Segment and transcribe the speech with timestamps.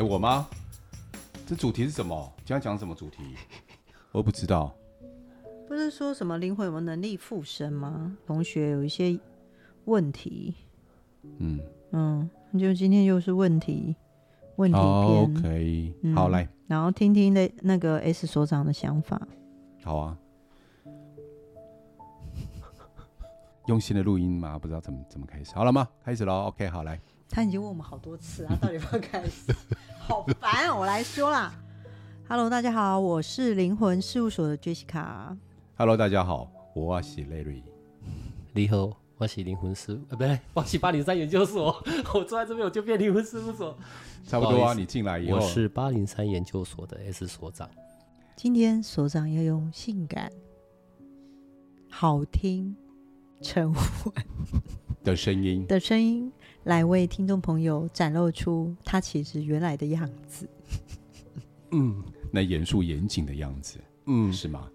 [0.00, 0.48] 哎，我吗？
[1.46, 2.32] 这主题是什么？
[2.38, 3.36] 今天讲什么主题？
[4.12, 4.74] 我不知道。
[5.68, 8.16] 不是说什么灵魂有没有能力附身吗？
[8.26, 9.20] 同学有一些
[9.84, 10.54] 问题。
[11.36, 11.60] 嗯
[11.92, 13.94] 嗯，就今天又是问题
[14.56, 14.86] 问题篇。
[14.86, 19.20] Oh, OK，、嗯、好来，然后听听那那个 S 所长的想法。
[19.82, 20.16] 好啊。
[23.68, 24.58] 用心的录音吗？
[24.58, 25.54] 不知道怎么怎么开始。
[25.54, 25.86] 好了吗？
[26.02, 26.46] 开始喽。
[26.46, 26.98] OK，好来。
[27.30, 29.54] 他已经问我们好多次啊，到底要不要开始？
[30.00, 30.76] 好烦啊！
[30.76, 31.54] 我来说啦。
[32.28, 35.36] Hello，大家好，我是灵魂事务所的 Jessica。
[35.76, 37.62] Hello，大家好，我是 Larry。
[38.52, 41.80] 你好，我是灵魂事，呃，不对，我是八零三研究所。
[42.12, 43.78] 我坐在这边，我就变灵魂事务所。
[44.26, 47.70] 差不多啊，你进来以后，我是八零三研究所的 S 所长。
[48.34, 50.32] 今天所长要用性感、
[51.88, 52.74] 好听、
[53.40, 54.14] 沉稳
[55.04, 56.32] 的声音的声音。
[56.64, 60.48] 来为听众朋友展露出他其实原来的样子，
[61.72, 64.70] 嗯，那严肃严谨的样子，嗯，是吗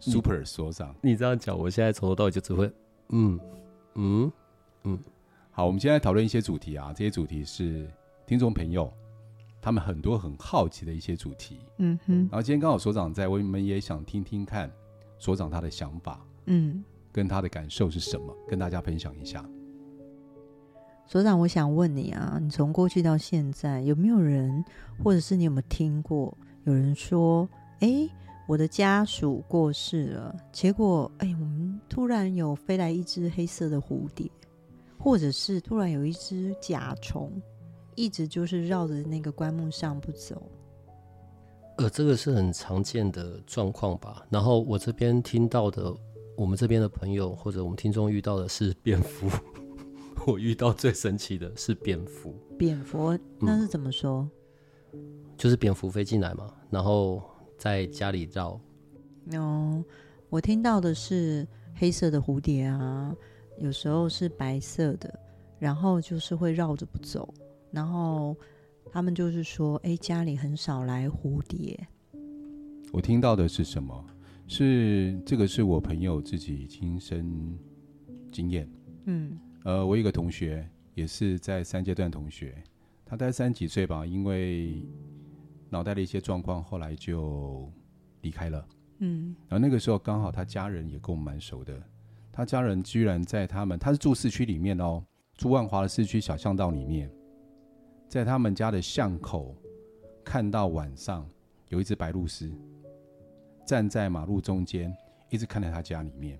[0.00, 2.70] ？Super 所长，你这样讲，我现在从头到尾就只会，
[3.08, 3.40] 嗯
[3.94, 4.32] 嗯
[4.84, 4.98] 嗯。
[5.50, 7.90] 好，我们现在讨论一些主题啊，这些主题是
[8.26, 8.90] 听众朋友
[9.60, 12.16] 他们很多很好奇的一些主题，嗯哼。
[12.30, 14.70] 然后今天刚好所长在，我们也想听听看
[15.18, 19.44] 所长他的想法，嗯，跟他的感受是什么，跟大家分享一下。
[21.10, 24.64] 所长，我想问你啊，你从过去到现在，有没有人，
[25.02, 27.48] 或者是你有没有听过有人说，
[27.80, 28.08] 哎，
[28.46, 34.30] 我的家属过世了，结果，哎，我们突然有飞来一只黑色的蝴蝶，
[35.00, 37.28] 或者是突然有一只甲虫，
[37.96, 40.40] 一直就是绕着那个棺木上不走。
[41.78, 44.24] 呃，这个是很常见的状况吧？
[44.30, 45.92] 然后我这边听到的，
[46.36, 49.28] 我们这边的朋友或者我们听众遇到的是蝙蝠。
[50.26, 52.34] 我遇到最神奇的是蝙蝠。
[52.58, 54.28] 蝙蝠那是怎么说？
[54.92, 55.00] 嗯，
[55.36, 57.22] 就是蝙蝠飞进来嘛，然后
[57.56, 58.60] 在家里绕。
[59.32, 59.82] 哦，
[60.28, 63.14] 我听到的是黑色的蝴蝶啊，
[63.58, 65.18] 有时候是白色的，
[65.58, 67.32] 然后就是会绕着不走。
[67.70, 68.36] 然后
[68.90, 71.78] 他们就是说，哎，家里很少来蝴蝶。
[72.92, 74.04] 我听到的是什么？
[74.46, 77.56] 是这个是我朋友自己亲身
[78.32, 78.68] 经验。
[79.04, 79.38] 嗯。
[79.64, 82.54] 呃，我有一个同学也是在三阶段同学，
[83.04, 84.82] 他大概三十几岁吧，因为
[85.68, 87.70] 脑袋的一些状况，后来就
[88.22, 88.66] 离开了。
[88.98, 91.78] 嗯，然后那个时候刚好他家人也跟我们蛮熟的，
[92.32, 95.04] 他家人居然在他们，他是住市区里面哦，
[95.34, 97.10] 住万华的市区小巷道里面，
[98.08, 99.54] 在他们家的巷口
[100.24, 101.28] 看到晚上
[101.68, 102.52] 有一只白鹭鸶
[103.66, 104.94] 站在马路中间，
[105.28, 106.38] 一直看在他家里面。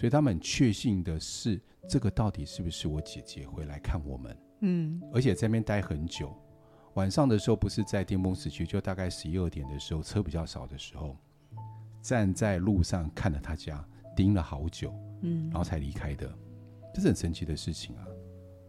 [0.00, 4.38] 所以他们很确信的是，这个到底是不是我姐姐回来看我们？
[4.62, 6.34] 嗯，而且在那边待很久。
[6.94, 11.14] 晚上的时候不是在巅峰时区，就大概十一二点的时候，车比较少的时候，
[12.00, 14.90] 站在路上看了他家，盯了好久，
[15.20, 16.26] 嗯，然后才离开的。
[16.94, 18.06] 这是很神奇的事情啊！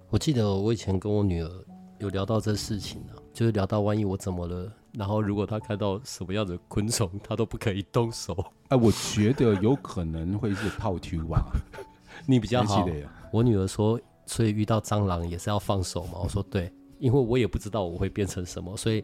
[0.10, 1.66] 我记得我以前跟我女儿
[2.00, 4.70] 有聊到这事情啊，就是聊到万一我怎么了。
[4.94, 8.34] 然后，如果他看到什么样的昆虫，他都不可以动手。
[8.64, 11.46] 哎、呃，我觉得有可能会是泡妞吧。
[12.28, 12.86] 你比较好。
[13.32, 16.20] 我女儿说，所以遇到蟑螂也是要放手嘛。
[16.22, 19.04] 我说对，因为我也不知道我会变成什么，所以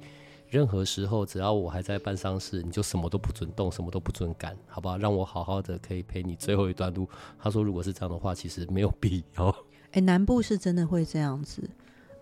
[0.49, 4.97] 任何时候只要我还在办丧事，你就什么都不准动，什么都不准干，好不好？
[4.97, 7.07] 让我好好的可以陪你最后一段路。
[7.39, 9.55] 他说，如果是这样的话，其实没有必要。
[9.93, 11.69] 哎，南部是真的会这样子。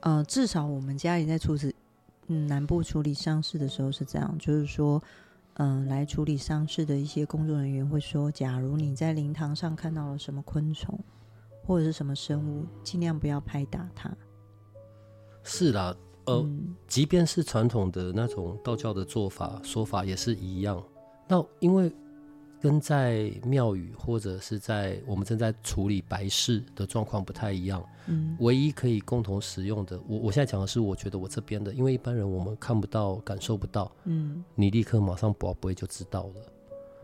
[0.01, 1.73] 呃，至少我们家里在处置。
[2.27, 5.01] 嗯，南部处理丧事的时候是这样，就是说，
[5.55, 10.99] 嗯、呃，来处理丧事的一些工作人员会说，假如你在灵堂上看到了什么昆虫
[11.63, 14.11] 或者是什么生物，尽量不要拍打它。
[15.43, 20.83] 是啦，呃，嗯、即便是传统的那种道教的做法说法也是一样。
[21.27, 21.93] 那因为。
[22.65, 36.33] 跟在庙宇或者是在我们正在处理白事的状况不太一样，嗯，唯一可以共同使用的，我我现在讲的是，我觉得我这边的，因为一般人我们看不到、感受不到，嗯，你立刻马上拔不会就知道了，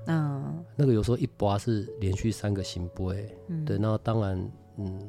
[0.08, 5.00] 嗯，那个有时候一拔是连续三个行不会，嗯，对，那当然，嗯，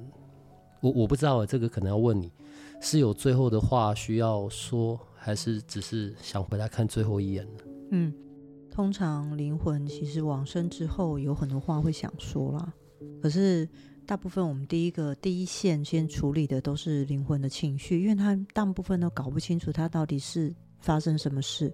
[0.82, 2.30] 我我不知道这个可能要问你，
[2.78, 7.64] 是有最后的话需要说，还是只是想回来看最后一眼呢？
[7.92, 8.12] 嗯。
[8.72, 12.72] 通常灵魂其实往生之后有很多话会想说啦，
[13.20, 13.68] 可是
[14.06, 21.70] 大部分我们第一个第一线先处理的都是灵魂的情绪，因为他大部分都搞不清楚他到底是发生什么事，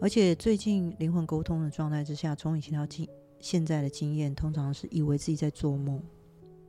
[0.00, 3.06] 而且最近灵魂沟通的状态之下，从以前到今
[3.38, 6.02] 现在的经验，通常是以为自己在做梦，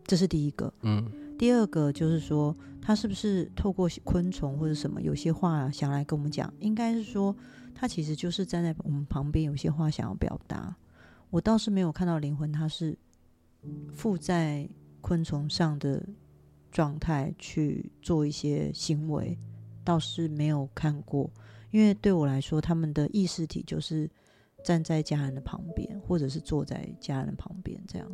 [0.05, 0.73] 这是第一个。
[0.81, 6.53] 嗯，第二个就是说，他是不是透过昆虫或者什么，有些话想来跟我们讲？
[6.59, 7.33] 应该是说，
[7.73, 10.75] 他其实就是站在我们旁边，有些话想要表达。
[11.29, 12.97] 我倒是没有看到灵魂，他是
[13.91, 14.69] 附在
[15.01, 16.05] 昆虫上的
[16.71, 19.37] 状态去做一些行为，
[19.83, 21.29] 倒是没有看过。
[21.71, 24.07] 因为对我来说，他们的意识体就是
[24.63, 28.07] 站在家人的旁边，或者是坐在家人的旁边这样。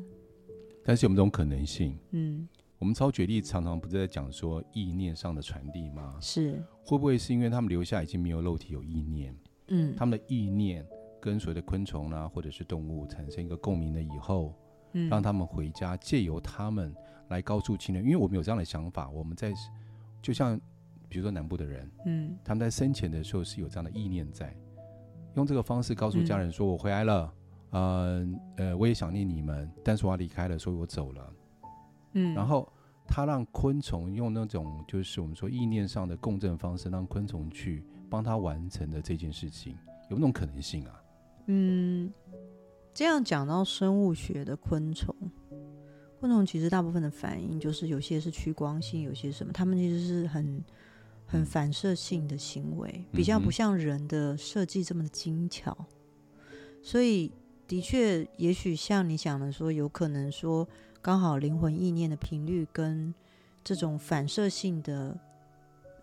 [0.86, 1.98] 但是有没有这种可能性？
[2.12, 2.48] 嗯，
[2.78, 6.18] 我们超觉力常常不是在讲说意念上的传递吗？
[6.22, 9.36] 是，会不会是因为他们留下已经没有肉体有意念？
[9.70, 10.86] 嗯，他们的意念。
[11.22, 14.56] 跟所谓的昆虫啊，或者是动物产生一个共鸣了以后，
[14.94, 16.96] 嗯，让他们回家，借由他们
[17.28, 18.02] 来告诉亲人。
[18.02, 19.54] 因为我们有这样的想法，我们在
[20.22, 20.58] 就像
[21.10, 24.56] 比如说南部的人，嗯，他们在生前的时候是有这样的意念在，
[25.36, 27.34] 用这个方式告诉家人说：“我回来了，
[27.72, 31.34] 嗯、呃呃，我也想念你们，但是我要离开了，所以我走了。”
[32.16, 32.72] 嗯，然后
[33.06, 39.78] 他让昆虫用那种就是我们说意念上的共振方式，让昆虫去帮他完成的这件事情，
[40.10, 41.04] 有那种可能性啊？
[41.48, 42.12] 嗯，
[42.94, 45.16] 这样讲到生物学的昆虫，
[46.20, 50.64] 昆虫其实大部分的反应就是有些是趋光性，有些什么，它们其实是很
[51.26, 55.78] 很反射性的行为，比较不像人的设计这么的精巧。
[56.82, 57.32] 所以
[57.68, 60.68] 的确，也许像你讲的说，有可能说
[61.02, 63.14] 刚好灵魂意念的频率跟
[63.64, 65.18] 这种反射性的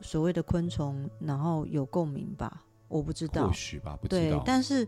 [0.01, 2.65] 所谓的昆虫，然后有共鸣吧？
[2.89, 4.39] 我不知道，或许吧，不知道。
[4.39, 4.87] 对，但是。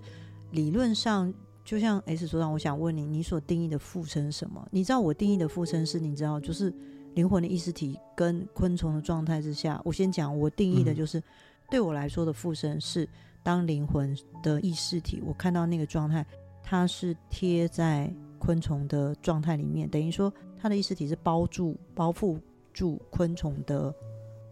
[0.53, 1.31] 理论上，
[1.63, 4.67] 就像 S 所长，我想问你，你所定义的附身什么？
[4.71, 6.73] 你知道我定义的附身是，你知道，就是
[7.13, 9.79] 灵魂的意识体跟昆虫的状态之下。
[9.85, 11.23] 我先讲，我定义的就是，嗯、
[11.69, 13.07] 对我来说的附身是，
[13.43, 16.25] 当灵魂的意识体，我看到那个状态，
[16.63, 22.41] 它是贴在昆虫的状态里面，等于说它的意识体是包住、包覆
[22.73, 23.95] 住昆虫的，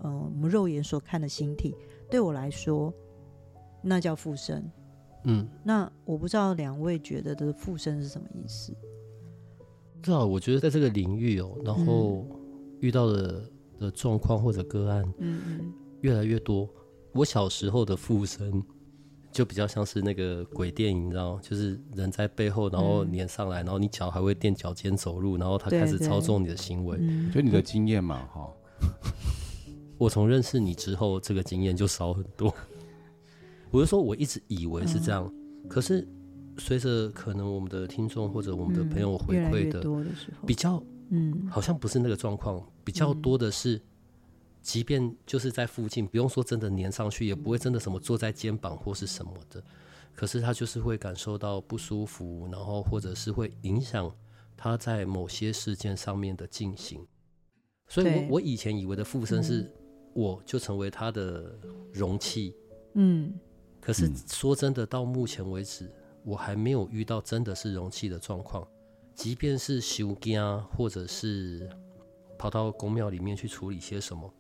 [0.01, 1.75] 呃，我们肉眼所看的形体。
[2.11, 2.93] 对我来说，
[3.83, 4.65] 那叫附身。
[5.25, 8.73] 嗯，那我不知道两位觉得的附身是什么意思？
[10.03, 12.25] 至少我觉得在这个领域哦，然后
[12.79, 13.51] 遇到的
[13.81, 15.73] 的状况或者个案，嗯嗯，
[16.03, 16.69] 越来越多。
[17.13, 18.63] 我小时候的附身
[19.33, 26.97] 就比较像是那个鬼电影，你知道，就是人在背后，然后粘上来，然后你脚还会垫脚尖走路，然后他开始操纵你的行为。
[27.33, 28.49] 就你的经验嘛，哈。
[29.99, 32.55] 我从认识你之后，这个经验就少很多。
[33.71, 36.07] 我是说，我一直以为是这样，嗯、可是
[36.59, 39.85] 随着可能我们的听众或者我们的朋友回馈的
[40.47, 43.81] 比较，嗯，好像不是那个状况，比较多的是，
[44.63, 49.63] 即便就是在附近，不用说真的粘上去，也不会真的什么坐在肩膀或是什么的，
[50.15, 54.11] 可是他就是会感受到不舒服，然后或者是会影响
[54.57, 57.05] 他在某些事件上面的进行。
[57.89, 59.71] 所以我我以前以为的附身是，
[60.17, 61.55] 我就成为他的
[61.93, 62.57] 容器，
[62.95, 63.39] 嗯。
[63.83, 65.93] 可是说真的，到目前为止，
[66.25, 68.67] 我还没有遇到真的是容器的状况。
[69.15, 71.69] 即便是修家，或者是
[72.39, 74.33] 跑到宫庙里面去处理些什么，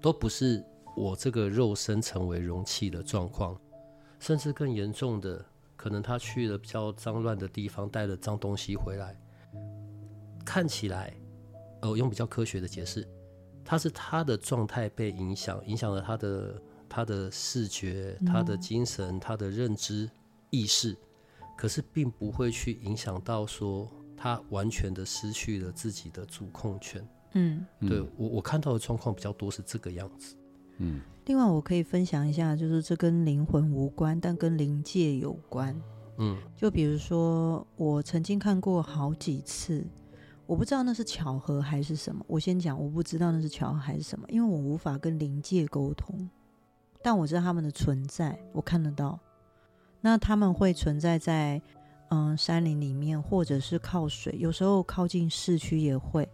[0.00, 0.64] 都不是
[0.96, 3.60] 我这个肉身成为容器的状况。
[4.20, 5.44] 甚至更严重的，
[5.76, 9.18] 可能他去了比较脏乱的地方，带了脏东西回来，
[10.44, 11.12] 看起来，
[11.82, 13.06] 呃，用比较科学的解释，
[13.70, 16.60] 他是他的状态被影响，影响了他的。
[16.92, 20.10] 他的视觉、他的精神、他的认知、
[20.50, 20.96] 意识，
[21.56, 27.08] 可是并不会去影响到说他完全的失去了自己的主控权。
[27.34, 30.34] 嗯，对我我看到的状况比较多是这个样子。
[30.78, 35.80] 嗯，另外我可以分享一下，就是这跟灵魂无关，但跟灵界有关。
[36.18, 39.86] 嗯，就比如说我曾经看过好几次，
[40.50, 42.24] 我不知道那是巧合还是什么。
[42.26, 46.28] 我先讲，我不知道那是巧合还是什么，因为我无法跟灵界沟通。
[47.00, 49.16] 但我知道他们的存在，我看得到。
[50.00, 51.62] 那他们会存在在
[52.08, 56.28] 嗯山林里面，或者是靠水，有时候靠近市区也会。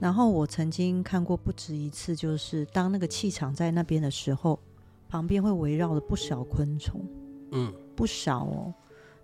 [0.00, 4.58] 然后我曾经看过不止一次，就是当那个气场在那边的时候，
[5.10, 7.06] 旁边会围绕着不少昆虫，
[7.52, 8.72] 嗯，不少哦。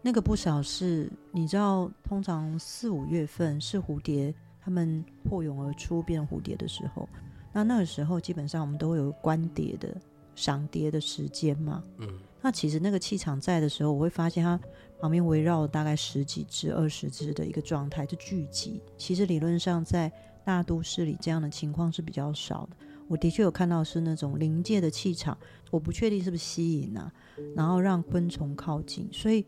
[0.02, 7.08] 那个不少是，你知道，通常四五月份是蝴蝶它们破蛹而出变蝴蝶的时候，
[7.52, 9.96] 那那个时候基本上我们都会有观蝶的。
[10.34, 12.08] 赏蝶的时间嘛，嗯，
[12.40, 14.58] 那其实那个气场在的时候，我会发现它
[14.98, 18.80] 旁边围绕大概十几只、二十只的一个状态就聚集。
[18.96, 20.10] 其实理论上在
[20.42, 22.76] 大都市里这样的情况是比较少的。
[23.08, 25.36] 我的确有看到是那种临界的气场，
[25.70, 27.12] 我不确定是不是吸引啊，
[27.54, 29.06] 然后让昆虫靠近。
[29.12, 29.44] 所以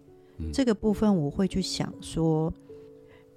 [0.52, 2.52] 这个部分我会去想说，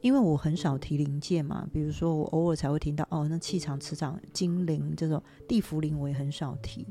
[0.02, 6.86] 因为我很少提灵界嘛，比如说我偶尔才会听到哦，那气场、磁场、精灵这种地缚灵，我也很少提。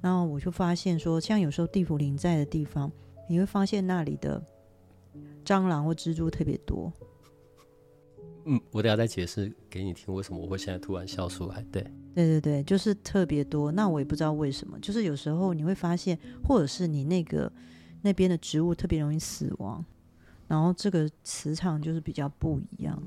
[0.00, 2.90] 然后我就发现说，像有时候地缚灵在的地方，
[3.28, 4.42] 你会发现那里的
[5.44, 6.92] 蟑螂或蜘蛛特别多。
[8.44, 11.62] 嗯，我等下再解释给你听，为什么我会现在突然笑出来。
[11.70, 11.82] 对，
[12.14, 13.70] 对对对，就是特别多。
[13.70, 17.52] 那我也不知道为什么，就是有时候你会发现，或者是你那个
[18.02, 19.84] 那边的植物特别容易死亡，
[20.46, 23.02] 然后这个磁场就是比较不一样。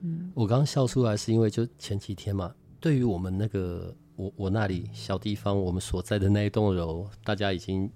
[0.00, 7.90] 嗯，我刚刚笑出来是因为就前几天嘛，对于我们那个我我那里小地方，我们所在的那一栋楼，大家已经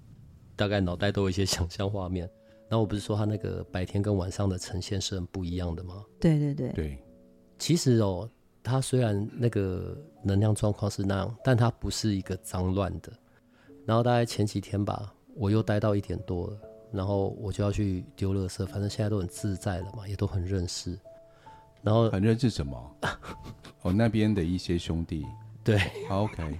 [0.55, 2.29] 大概脑袋都有一些想象画面。
[2.67, 6.05] 然后我不是说它那个白天跟晚上的呈现是很不一样的吗？
[6.19, 7.03] 对对对对。
[7.57, 8.29] 其实哦，
[8.61, 13.11] 它虽然那个能量状况是那样，但它不是一个脏乱的。
[13.85, 16.57] 然后大概前几天吧，我又待到一点多了，
[16.91, 20.99] 然后我就要去丢垃圾，反正现在都很自在了嘛，也都很认识。
[21.81, 22.95] 然后很认识什么？
[23.83, 25.25] 哦，那边的一些兄弟。
[25.63, 25.79] 对。
[26.09, 26.59] 好，OK。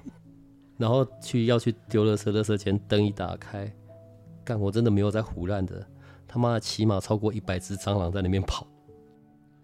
[0.78, 3.70] 然后去要去丢垃圾，垃圾间灯一打开，
[4.46, 5.86] 干，我真的没有在胡乱的。
[6.26, 8.66] 他妈的，起码超过一百只蟑螂在那边跑，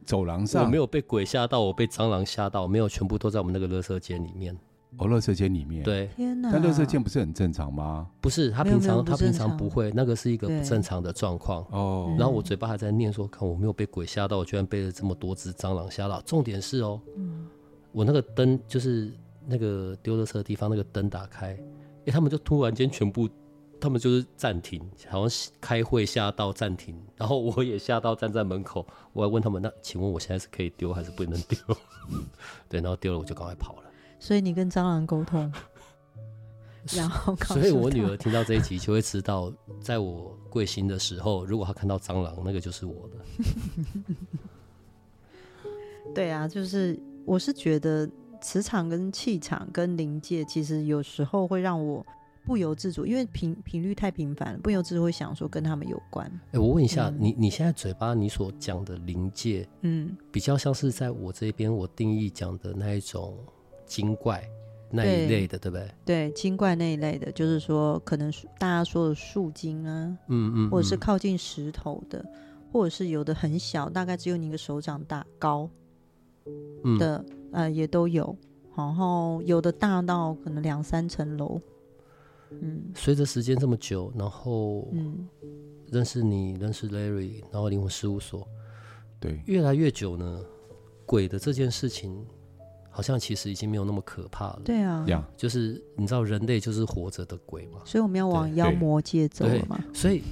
[0.03, 0.65] 走廊上。
[0.65, 4.53] 我没有被鬼吓到，我被蟑螂吓到，没有，全部都在我们那个垃圾间里面。
[4.97, 5.83] 哦，垃圾间里面。
[5.83, 6.07] 对。
[6.15, 6.49] 天哪！
[6.51, 8.07] 但垃圾间不是很正常吗？
[8.21, 11.65] 不是，他平常他平常不会，那个是一个不正常的状况。
[11.71, 12.15] 哦。
[12.17, 16.21] 然后我嘴巴还在念说，看我没有被鬼吓到，我居然被了这么多只蟑螂吓到。
[16.21, 17.47] 重点是哦，嗯，
[17.91, 19.11] 我那个灯就是
[19.45, 21.57] 那个丢垃圾的地方，那个灯打开，
[22.05, 23.29] 哎，他们就突然间全部。
[23.77, 31.57] 他们就是暂停，好像开会吓到暂停，然后我也吓到站在门口，我还问他们：“那请问我现在是可以丢还是不能丢？”
[32.69, 33.83] 对，然后丢了我就赶快跑了。
[34.25, 35.53] 所以你跟蟑螂沟通，
[36.97, 43.17] 然后所以我女儿听到这一集就会知道，在我贵心的时候，如果她看到蟑螂，那个就是我的。
[46.15, 48.09] 对啊，就是我是觉得
[48.41, 52.03] 磁场跟气场跟灵界，其实有时候会让我。
[52.47, 56.27] 不由自主，因为频频率太频繁了，不由自主会想说跟他们有关。
[56.27, 63.35] 哎、欸，我问一下，嗯、你你现在嘴巴你所讲的灵界，嗯，比较像是在我这边我定义讲的那一种
[63.85, 64.43] 精怪
[64.89, 65.91] 那一类的，对，不对？
[66.05, 72.23] 对，精怪那一类的，就是说可能大家说的树精啊，嗯，嗯嗯，或者是靠近石头的，
[72.71, 75.69] 或者是有的很小，大概只有你一个手掌大高
[76.99, 78.35] 的，嗯、呃，也都有。
[78.77, 81.59] 然后有的大到可能两三层楼。
[82.51, 85.27] 嗯，随着时间这么久，然后嗯，
[85.91, 88.47] 认识你，认识 Larry，然后灵魂事务所，
[89.19, 90.41] 对，越来越久呢，
[91.05, 92.25] 鬼的这件事情
[92.95, 94.61] 好像其实已经没有那么可怕了。
[94.63, 99.83] 对啊，就是你知道人类就是活着的鬼嘛，所以我们要往妖魔界走了嘛。
[99.93, 100.23] 所以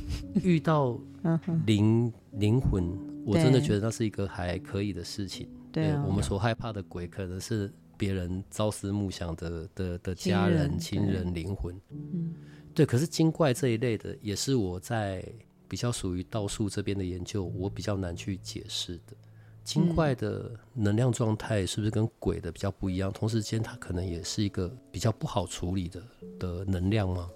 [0.42, 0.98] 遇到
[1.68, 5.50] 灵灵魂，我真的觉得那是一个还可以的事情。
[5.74, 7.70] 对，我们所害怕的鬼可能是。
[7.96, 12.34] 别人朝思暮想的的的家人、亲人、灵魂，嗯，
[12.74, 12.86] 对。
[12.86, 15.24] 可是精怪这一类的，也是我在
[15.70, 19.16] 比较属于道术这边的研究，我比较难去解释的。
[19.64, 23.12] 精怪的能量状态是不是跟鬼的比较不一样？
[23.12, 26.04] 同时间，它可能也是一个比较不好处理的
[26.40, 27.30] 的能量吗？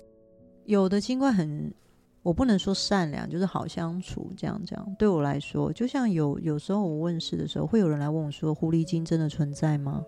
[0.66, 1.74] 有的精怪很，
[2.22, 4.96] 我不能说善良，就是好相处，这样这样。
[5.00, 10.06] 对我来说，就像有有时候我问事的时候，会有人来问我说：“狐狸精真的存在吗？”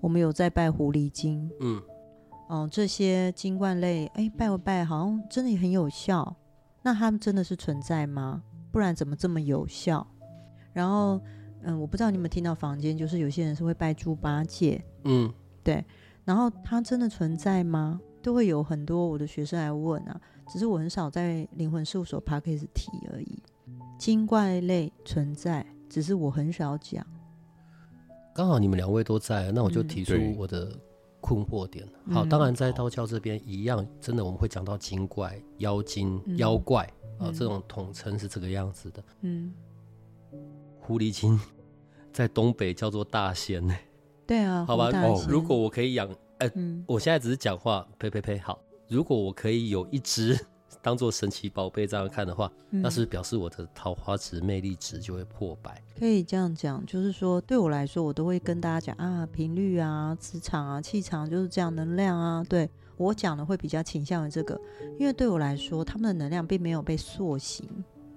[0.00, 1.82] 我们有在拜狐狸精，嗯，
[2.48, 6.34] 哦，这些精怪类，哎，拜不拜好像真的也很有效。
[6.82, 8.42] 那他们真的是存在吗？
[8.70, 10.06] 不然怎么这么有效？
[10.74, 11.18] 然后，
[11.62, 15.82] 嗯，我不知道你有没有听到房间，就是有些人是会拜猪八戒，嗯，对。
[16.24, 17.98] 然后他真的存在吗？
[18.22, 23.42] 都会有很多我的学生来问啊，只是我很少在灵魂事务所 Podcast 提而已。
[23.98, 27.06] 精怪类存在，只是我很少讲。
[28.34, 30.76] 刚好你们两位都在，那我就提出我的
[31.20, 31.86] 困惑点。
[32.06, 39.04] 嗯、好，当然在道教这边一样，真的我们会讲到精怪、妖精、嗯、妖怪啊，这种统称是这个样子的。
[39.20, 39.52] 嗯，
[40.86, 41.40] 狐狸精
[42.12, 43.74] 在东北叫做大仙呢。
[44.26, 44.90] 对啊，好吧。
[44.92, 48.38] 哦，如果我可以养，哎、呃，嗯、我现在只是讲话，呸呸呸。
[48.38, 50.38] 好，如果我可以有一只。
[50.82, 55.82] 当做神奇宝贝这样看的话，嗯、那是表示我的桃花值、魅力值就会破百。
[55.98, 62.44] 可以这样讲，就是说对我来说，我都会跟大家讲啊，频率啊、磁场啊、气场就是这样，能量啊。
[62.46, 64.60] 对我讲的会比较倾向于这个，
[64.98, 67.66] 因为对我来说，他们的能量并没有被塑形。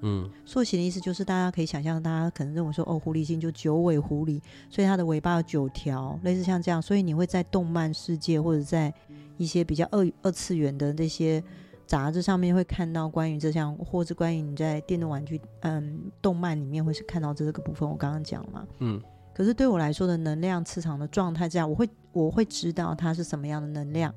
[0.02, 6.82] 嗯，塑形的意思就是大家可以想象，大家可能认为说，哦，狐狸精就九尾狐狸，所以它的尾巴有九条，类似像这样。
[6.82, 8.94] 所以你会在动漫世界或者在
[9.38, 11.44] 一些比较二二次元的那些。
[11.88, 17.90] 杂志上面会看到关于这项，或是关于你在电动玩具嗯动漫里面会是看到这个部分。
[17.90, 19.02] 我刚刚讲嘛，嗯。
[19.34, 24.14] 可是对我来说的能量磁场的状态这样，我会我会知道它是什么样的能量。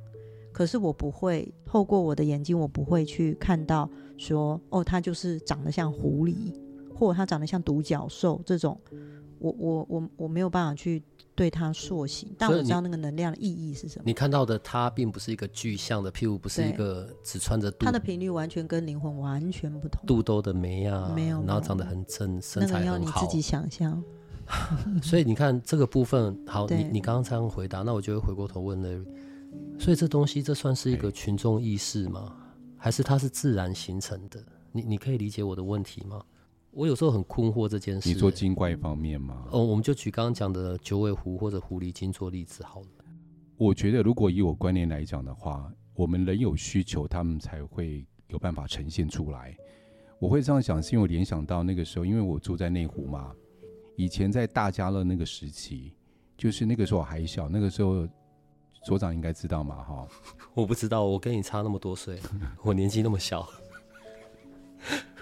[0.52, 6.54] 可是我不会透过我的眼睛，我不会去看到说哦，它就是长得像狐狸，
[6.95, 8.78] 或者它长得像独角兽这种。
[9.38, 11.02] 我我我我没有办法去
[11.35, 14.02] 对它塑形，但我知道那个能量的意义是什么。
[14.04, 24.04] 你看到的它并不是一个具象的，譬如不是一个只穿着它的频率完全跟灵魂完全不同，肚兜的眉啊，没有，然后长得很正，身材很好，那个要你自己想象。
[25.02, 29.07] 所以你看这个部分，好，你你刚刚这样回答，那我就会回过头问 Larry。
[29.78, 32.37] 所以这东西，这算是一个群众意识吗？
[32.76, 34.42] 还是它是自然形成的？
[34.73, 36.23] 你你可以理解我的问题吗？
[36.71, 38.09] 我有时候很困惑这件事。
[38.09, 39.47] 你做精怪方面吗？
[39.50, 42.87] 哦，我们就举刚刚讲的九尾狐或者狐狸精做例子好了。
[43.57, 49.57] 我觉得，如果以我观念来讲的话，我们人有需求，他们才会有办法呈现出来。
[50.19, 53.35] 我会这样想，是因为我联想到那个时候，因为我住在内湖嘛，
[53.97, 55.92] 以前在大家乐那个时期，
[56.37, 58.07] 就是那个时候我还小，那个时候
[58.83, 60.07] 所长应该知道嘛，哈。
[60.55, 62.19] 我不知道，我跟你差那么多岁，
[62.63, 63.49] 我年纪那么小。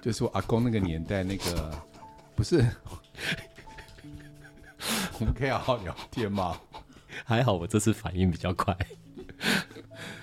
[0.01, 1.71] 就是我阿公那个年代，那个
[2.37, 2.59] 不是，
[5.19, 6.57] 我们可以好好聊天吗？
[7.25, 8.77] 还好我这次反应比较快。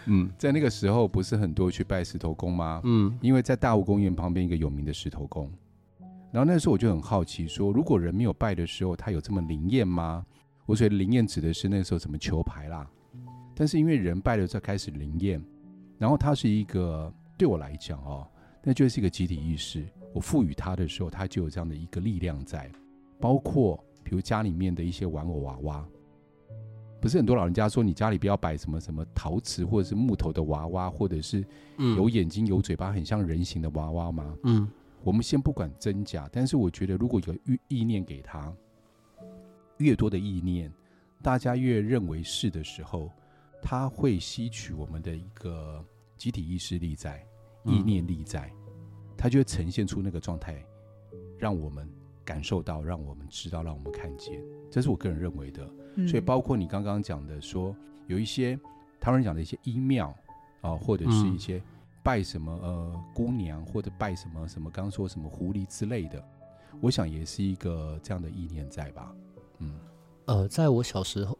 [0.05, 2.79] 嗯，在那个时候不是很多去拜石头公吗？
[2.85, 5.51] 嗯，因为在大湖公园旁边一个有名的石头公。
[6.31, 10.25] 然后那时候我就很好奇说，说如果人没有拜的时候，他有这么灵验吗？
[10.65, 12.87] 我觉得灵验指的是那个时候什么球牌啦。
[13.55, 15.41] 但是因为人拜了才开始灵验，
[15.97, 18.27] 然后它是一个对我来讲哦。
[18.61, 22.69] 那就是一个集体意识，我赋予它的时候，它就有这样的一个力量在。
[23.19, 25.87] 包括比如家里面的一些玩偶娃娃，
[26.99, 31.45] 不是很多老人家说你家里不要摆什么什么陶瓷或者是木头的娃娃，或者是
[31.77, 34.35] 有眼睛有嘴巴很像人形的娃娃吗？
[34.43, 34.67] 嗯，
[35.03, 38.51] 我们先不管真假，但是我觉得如果有意意念给他，
[39.77, 40.71] 越多的意念，
[41.21, 43.11] 大家越认为是的时候，
[43.65, 45.83] 他会吸取我们的一个
[46.15, 47.25] 集体意识力在。
[47.67, 48.53] 意念力在，
[49.17, 50.63] 它就会呈现出那个状态，
[51.35, 51.89] 让我们
[52.23, 54.39] 感受到，让我们知道，让我们看见。
[54.69, 55.67] 这是我个人认为的。
[56.07, 57.75] 所以，包括你刚刚讲的说，
[58.05, 58.55] 有一些
[59.01, 60.15] 台湾人讲的一些阴庙
[60.61, 61.59] 啊，或者是一些
[62.03, 66.23] 拜什么呃姑娘，或者拜什么什么，刚刚说什么狐狸之类的，
[66.81, 69.11] 我想也是一个这样的意念在吧？
[69.57, 69.79] 嗯，
[70.25, 71.35] 呃，在我小时候，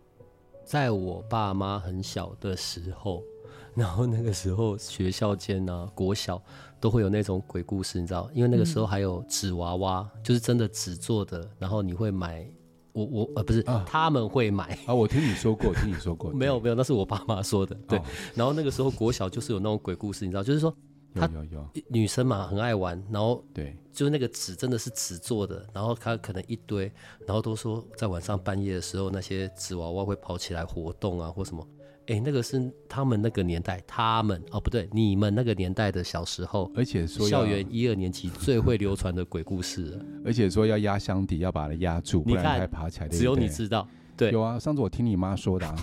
[0.66, 3.24] 在我爸妈很小的时候。
[3.76, 6.42] 然后那个时候学校间啊，国小
[6.80, 8.30] 都会有那种鬼故事，你知道？
[8.34, 11.46] 因为那个时候还有纸娃娃，嗯、就是真的纸做的。
[11.60, 12.50] 然后你会买，
[12.94, 14.94] 我我呃不是、啊，他们会买啊。
[14.94, 16.32] 我听你说过，听你说过。
[16.34, 17.76] 没有没有，那是我爸妈说的。
[17.86, 18.02] 对、哦。
[18.34, 20.42] 然后那个时候国小就是有那种鬼故事，你知道？
[20.42, 20.78] 就是说，她
[21.16, 23.02] 有有有女生嘛，很爱玩。
[23.12, 25.66] 然后对，就是那个纸真的是纸做的。
[25.74, 26.92] 然后她可能一堆，
[27.26, 31.68] 然后都说在晚上半夜的时候，那些纸娃娃会跑起来活动啊，或什么。
[32.08, 43.08] 哎、欸，那个是他们那个年代，他们哦不对，你们那个年代的小时候，而且说校园一二年级最会流传的鬼故事，而且说要压箱底，要把它压住，不然它还爬起来。
[43.08, 45.76] 只有你知道，对，有啊，上次我听你妈说的啊。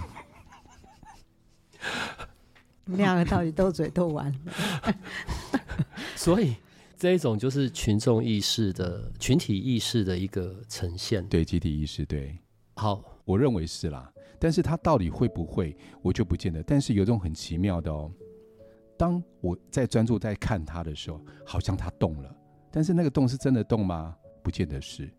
[2.92, 4.30] 你们两个到底斗嘴斗完？
[6.14, 6.54] 所以
[6.98, 12.38] 这一种就是群众意识的群体意识的一个呈现，对集体意识，对，
[12.74, 14.12] 好，我认为是啦。
[14.38, 16.62] 但是他到底会不会，我就不见得。
[16.64, 18.12] 但是有种很奇妙的哦，
[18.98, 22.36] 当我在专注在看他的时候，好像他动了，
[22.70, 24.14] 但是那个动是真的动吗？
[24.42, 25.10] 不见得是。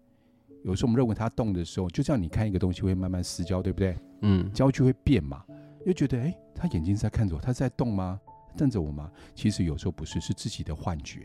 [0.63, 3.97] 有时候我们认为它动的时候，就像你看一个东西会慢慢失焦，对不对？
[4.21, 5.43] 嗯，焦距会变嘛，
[5.85, 8.19] 又觉得哎，他眼睛在看着我，他在动吗？
[8.55, 9.11] 瞪着我吗？
[9.35, 11.21] 其实有时候不是，是自己的幻觉。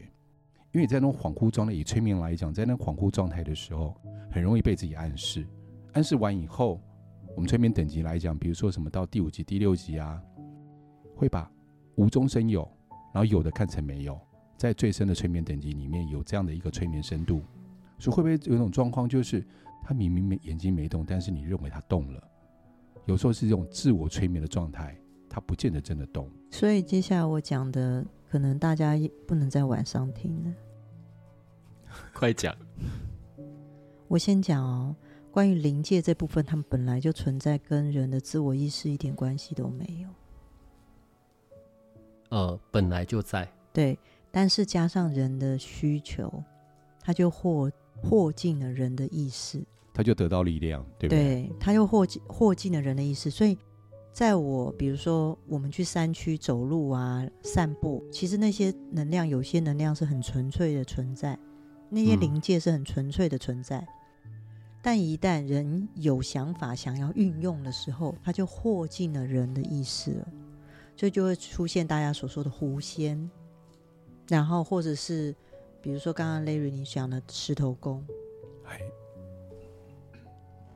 [0.73, 3.95] 因为在那种恍惚状态，以催眠来讲，在那恍惚状态的时候，
[4.31, 5.47] 很容易被自己暗示，
[5.93, 6.81] 暗示完以后。
[7.37, 10.21] 我们催眠等级来讲，比如说什么到第五级、第六级啊，
[11.15, 11.49] 会把
[11.95, 12.69] 无中生有，
[13.13, 14.19] 然后有的看成没有，
[14.57, 17.41] 在最深的催眠等级里面有这样的一个催眠深度，
[17.97, 19.47] 所以会不会有一种状况，就是
[19.85, 22.28] 他明明没眼睛没动，但是你认为他动了？
[23.09, 24.95] 有时候是这种自我催眠的状态，
[25.31, 26.31] 他不见得真的懂。
[26.51, 28.95] 所以接下来我讲的，可能大家
[29.27, 30.55] 不能在晚上听了。
[32.13, 32.55] 快讲！
[34.09, 34.95] 我先讲哦。
[35.31, 40.09] 关于灵界这部分，他们本来就存在，跟人的自我意识一点关系都没有。
[42.31, 43.49] 呃，本来就在。
[43.73, 43.99] 对，
[44.31, 46.43] 但是加上人的需求，
[47.01, 47.71] 他就获
[48.03, 49.63] 获进了人的意识，
[49.99, 51.25] 他就得到力量，对不对？
[51.25, 53.59] 对，他又获进获尽了人的意识，所以
[54.13, 61.37] 在我比如说我们去山区走路啊、散步，其实那些能量，有些能量是很纯粹的存在，
[61.91, 63.79] 那些灵界是很纯粹的存在。
[64.25, 64.31] 嗯、
[64.81, 70.29] 但一旦人有想法想要运用的时候，他就获进了人的意识了，
[70.97, 73.29] 所以就会出现大家所说的狐仙，
[74.29, 75.35] 然后或者是
[75.83, 78.15] 比如说刚刚 Larry 你讲的石头公，哎，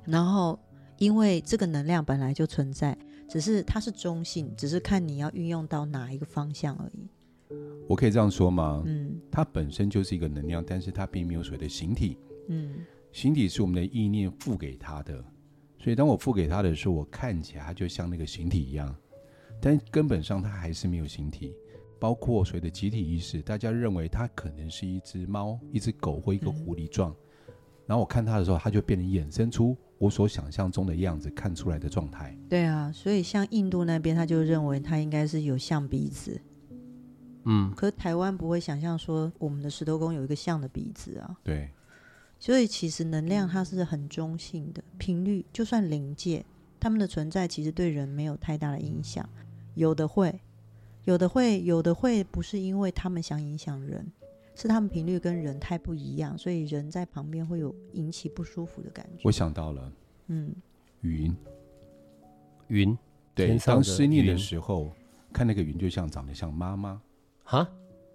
[0.05, 0.59] 然后
[0.99, 2.97] 因为这个能量本来就存在。
[3.29, 7.09] 只是它是中性，只是看你要运用到哪一个方向而已。
[7.89, 8.83] 我可以这样说吗？
[8.85, 12.19] 嗯，它本身就是一个能量，但是它并没有所谓的形体。
[12.49, 15.25] 嗯，形体是我们的意念赋给它的，
[15.79, 18.95] 所以当我赋给它的时候，我看起来它就像那个形体一样，
[19.63, 21.55] 但根本上它还是没有形体。
[21.99, 27.55] 包括所谓的集体意识，大家认为它可能是一只猫、一只狗或一个狐狸状，嗯、
[27.87, 29.75] 然后我看它的时候，它就变得衍生出。
[30.03, 36.41] 我所想象中的样子看出来的状态，对啊，所以像印度那边，他就认为他应该是有象鼻子，
[37.45, 41.71] 嗯，可是台湾不会想象说我们的石头公有一个象的鼻子啊，对，
[42.41, 46.45] 所以其实能量它是很中性的频率，就算临界
[46.81, 49.25] 他们的存在其实对人没有太大的影响，
[49.77, 50.41] 有的会，
[51.05, 54.05] 有的会，有的会不是因为他们想影响人。
[54.55, 59.23] 是他们频率跟人太不一样，所以人在旁边会有引起不舒服的感觉。
[59.25, 59.93] 我想到了，
[60.27, 60.55] 嗯，
[61.01, 61.35] 云，
[62.69, 62.97] 云，
[63.35, 64.93] 对，当思念的时候，
[65.33, 67.01] 看那个云就像长得像妈妈，
[67.45, 67.67] 哈，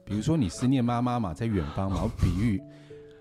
[0.05, 2.61] 比如说你思念妈妈嘛，在远方嘛，我比喻，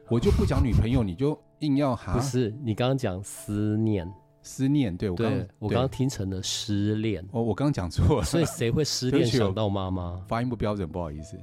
[0.08, 4.06] 我就不讲女朋友，你就硬要哈，不是，你刚刚讲思念，
[4.42, 10.22] 思念，对我刚我刚刚听成了失恋，哦，我刚刚讲错了，所以谁会失恋想到妈妈？
[10.28, 11.38] 发音不标准，不好意思。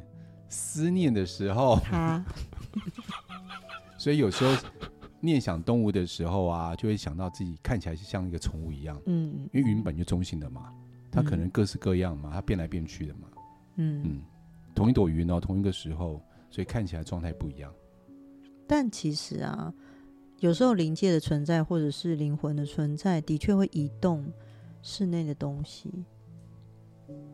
[0.50, 2.24] 思念的时候，他，
[3.98, 4.56] 所以有时候
[5.20, 9.02] 念想动物的时候啊，就会想到自己看起来像一个宠物一样。
[9.06, 10.74] 嗯，因为云本就中性的嘛，
[11.10, 13.28] 它可能各式各样嘛，它变来变去的嘛。
[13.76, 14.22] 嗯嗯，
[14.76, 17.74] 同一朵云哦，同一个时候，所以看起来状态不一样。
[18.68, 19.74] 但其实啊，
[20.40, 24.32] 有时候灵界的存在或者是灵魂的存在，的确会移动
[24.82, 26.06] 室内的东西，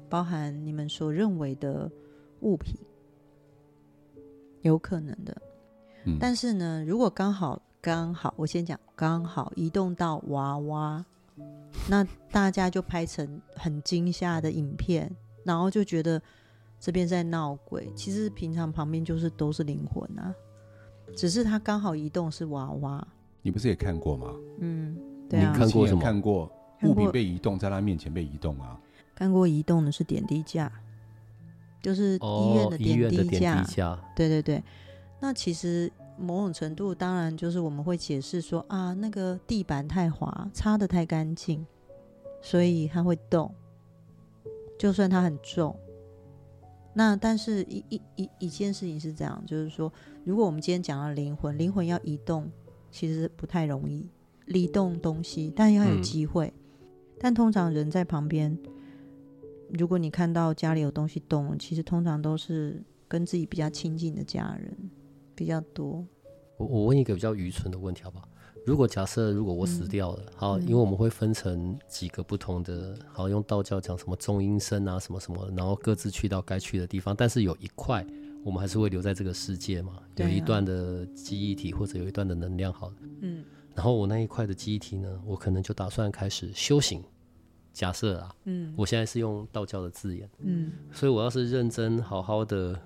[0.08, 1.92] 包含你们所认为的
[2.42, 2.76] 物品。
[4.62, 5.36] 有可能的，
[6.06, 11.06] 嗯、但是呢，如果刚好刚好，我先讲刚好移动到娃娃，
[11.90, 15.10] 那大家就拍成很惊吓的影片，
[15.44, 16.22] 然后就觉得
[16.80, 17.92] 这边在闹鬼。
[17.96, 20.34] 其实平常旁边就是都是灵魂啊，
[21.16, 23.08] 只是它刚好移动是娃娃。
[23.42, 24.36] 你不是也看过吗？
[24.60, 24.98] 嗯，
[25.30, 26.02] 对啊，你看过什么？
[26.02, 26.52] 看过
[26.84, 28.78] 物品被移动，在他面前被移动啊？
[29.16, 30.70] 看过移动的是点滴架。
[31.82, 34.62] 就是医院的点滴架，对对对。
[35.22, 41.66] 那其实某种程度，当然就是我们会解释说啊，那个地板太滑，擦的太干净，
[42.42, 43.54] 所以它会动。
[44.78, 45.76] 就算它很重，
[46.94, 49.92] 那但是一一一一件事情是这样，就是说，
[50.24, 52.50] 如果我们今天讲到灵魂，灵魂要移动，
[52.92, 54.08] 其实不太容易
[54.48, 56.48] 移动东西，但要有机会。
[56.48, 56.88] 嗯、
[57.20, 58.58] 但通常人在旁边。
[59.78, 64.76] 如果你看到家里有东西动，其实通常都是跟自己比较亲近的家人
[65.36, 66.06] 比较多。
[66.58, 68.28] 我我问一个比较愚蠢的问题好不好？
[68.66, 78.06] 如果假设如果我死掉了，嗯、好，因为我们会分成几个不同的，好，用道教讲什么中阴身啊，什么什么，然后各自去到该去的地方，但是有一块
[78.44, 87.02] 我们还是会留在这个世界嘛，有一段的记忆体或者有一段的能量，好的，嗯，然后我那一块的记忆体呢，我可能就打算开始修行。
[87.72, 92.80] 假设啊，嗯，我现在是用道教的字眼，嗯，所以我要是认真好好的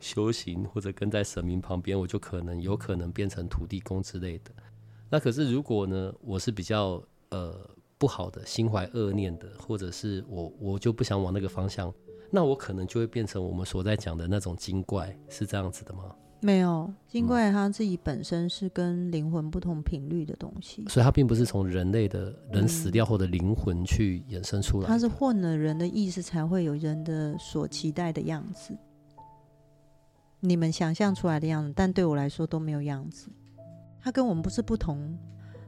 [0.00, 4.50] 修行，或者跟在神明旁边，我就可能有可能变成土地公之类的。
[5.10, 7.58] 那可是如果呢，我是比较呃
[7.98, 11.92] 不好的，心怀恶念的，或者是我我就不想往那个方向，
[12.30, 16.14] 那我可能就会变成我们所在讲的那种精怪，是这样子的吗？
[16.40, 28.72] 没有，精怪它自己本身是跟灵魂不同频率的东西，所以它并不是从人类的人死掉后的灵魂去衍生出来，它是混了人的意识才会有人的所期待的样子，
[30.38, 33.28] 你们想象出来的样子，但对我来说都没有样子，
[34.00, 35.18] 它跟我们不是不同，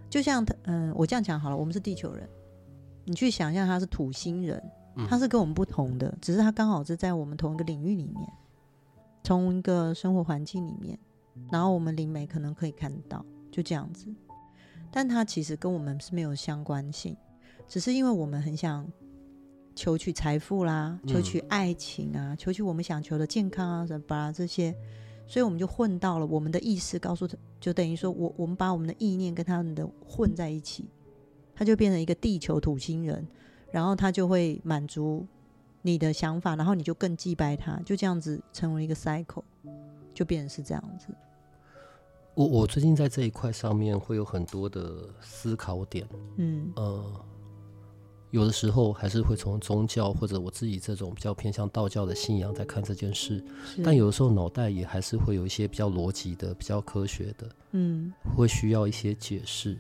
[0.09, 2.29] 就像嗯，我这样讲好了，我们是地球人，
[3.05, 4.63] 你去想象他是土星人，
[5.09, 8.33] 他是跟我们不同的，只是他刚好是在我们同一个领域里面。
[9.23, 10.99] 从一个生活环境里面，
[11.51, 14.07] 然后我们灵媒可能可以看到，就这样子。
[14.91, 17.17] 但它其实跟我们是没有相关性，
[17.69, 18.85] 只是因为我们很想
[19.77, 24.75] 求取财富啦，求取爱情啊，求取我们想求的健康啊什么吧这些，
[25.29, 30.89] 所以我们就混到了我们的意识，告诉他，就等于说我我们把我们的意念跟他们的混在一起，
[31.55, 33.25] 他就变成一个地球土星人，
[33.71, 35.25] 然后他就会满足
[35.83, 39.45] 你的想法，然后你就更祭拜他，就这样子成为一个 cycle，
[40.15, 41.07] 就变成是这样子。
[42.35, 47.25] 我我最近在这一块上面会有很多的思考点，嗯呃。
[48.33, 53.45] 有的时候还是会从宗教或者我自己这种比较偏向道教的信仰在看这件事，
[53.83, 59.77] 但有的时候脑袋也还是会有一些比较逻辑的、比较科学的，嗯，会需要一些解释。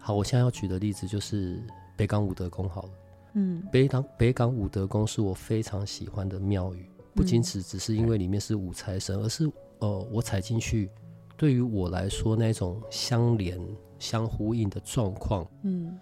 [0.00, 1.62] 好，我现在要举的例子就是
[1.96, 2.90] 北港武德宫好了，
[3.34, 10.90] 嗯，北港北港武德宫是我非常喜欢的庙宇，不仅只只是因为里面是五财神，而是呃，我踩进去，
[11.36, 13.60] 对于我来说那种相连、
[13.98, 15.98] 相呼应的状况，嗯。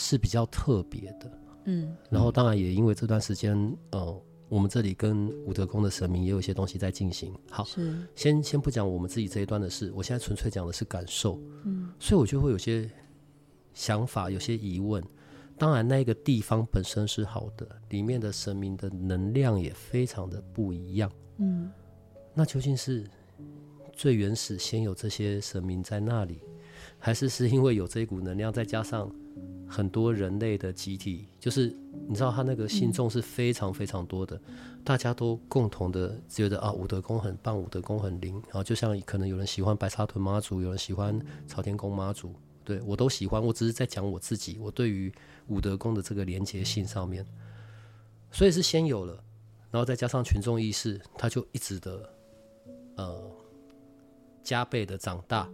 [0.00, 7.34] 是比较特别的，嗯，然后当然也因为这段时间，呃，我们这里跟武德宫的神明也有一些东西在进行。
[7.50, 8.06] 好，是。
[8.14, 12.88] 先先不讲我们自己这一段的事，我现在纯粹讲的是感受，嗯，所以我就会有些
[13.74, 15.02] 想法，有些疑问。
[15.58, 21.70] 当然，那个地方本身是好的，里面的神明的能量也非常的不一样，嗯，
[22.32, 23.04] 那究竟是
[23.92, 26.40] 最原始先有这些神明在那里，
[26.98, 29.10] 还是是因为有这一股能量再加上？
[29.70, 31.66] 很多人类的集体，就是
[32.08, 34.40] 你知道，他那个信众是非常非常多的，
[34.82, 38.32] 大家都共同的觉得啊，武德宫很棒，武德宫很灵。
[38.46, 42.34] 然后就像可能有人喜欢白沙屯妈祖，有人喜欢朝天宫妈祖，
[42.68, 43.42] 对，我都喜欢。
[43.42, 45.10] 我只是在讲我自己，我对于
[45.46, 47.24] 武德宫的这个连结性上面，
[48.30, 49.14] 所以是先有了，
[49.70, 52.12] 然后再加上群众意识，他就一直的
[52.96, 53.30] 呃
[54.42, 55.48] 加倍的长大，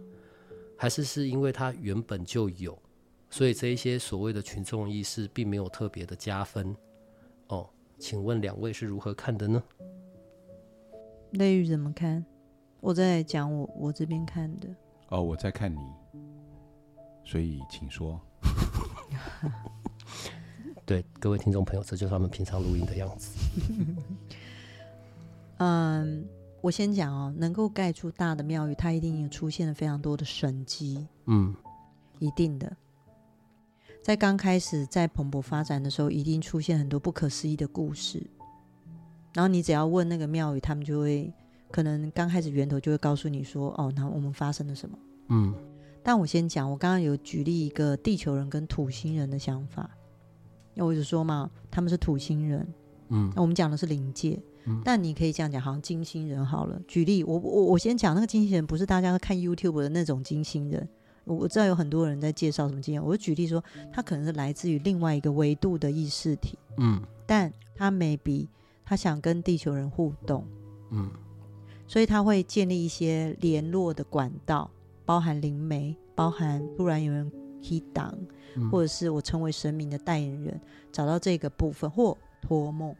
[0.77, 2.77] 还是是因为他原本就有。
[3.29, 6.75] 所以这一些所谓的群众意识并没有特别的加分
[7.47, 9.63] 哦，请问两位是如何看的呢？
[11.31, 12.25] 雷雨怎么看？
[12.81, 14.67] 我在讲我我这边看的。
[15.07, 15.79] 哦，我在看你，
[17.25, 18.19] 所以请说。
[20.85, 23.35] 对各位听众朋友，这就是他们平常录音的样子。
[25.57, 26.27] 嗯，
[26.61, 31.07] 我先讲哦，能够盖出大的庙宇，它一定有出现了非常多的神迹。
[31.25, 31.55] 嗯，
[32.19, 32.71] 一定的。
[34.03, 38.21] 在刚开始在蓬勃发展的时候，一定出现很多不可思议的故事。
[39.33, 41.33] 然后你只要问那个庙宇，他们就会
[41.71, 44.95] 可能刚开始源头就会告诉你说：“哦，那我们发生了什么？”
[45.29, 45.55] 嗯。
[46.07, 49.89] 但我先讲，我刚刚有举例一个地球人跟土星人的想法。
[50.75, 52.67] 那我就说嘛，他们是土星人。
[53.09, 53.31] 嗯。
[53.35, 54.39] 那我们讲的是灵界。
[54.65, 54.79] 嗯。
[54.85, 56.79] 但你可以这样讲，好像金星人好了。
[56.87, 60.87] 举例，我我我先讲那个金星人，不是大家看 YouTube 的那种金星人。
[61.23, 68.45] 我知道有很多人在介绍什么经验，我就举例说，他可能是来自于另外一个维度的意识体，嗯，但他 maybe
[68.85, 70.45] 他想跟地球人互动，
[70.91, 71.09] 嗯，
[71.87, 74.69] 所以他会建立一些联络的管道，
[75.05, 78.17] 包含灵媒，包含突然有人提档，
[78.71, 80.59] 或者是我成为神明的代言人，
[80.91, 82.95] 找到这个部分或托梦。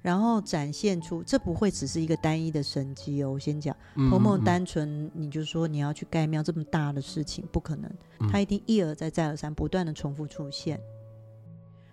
[0.00, 3.32] 然后展现出，这不会只是一个单一的神迹哦。
[3.32, 3.76] 我先讲，
[4.08, 7.90] 托梦单纯，你就说你要去盖庙这么大的事情，不可能，
[8.30, 10.80] 它一定一而再再而三不断的重复出现。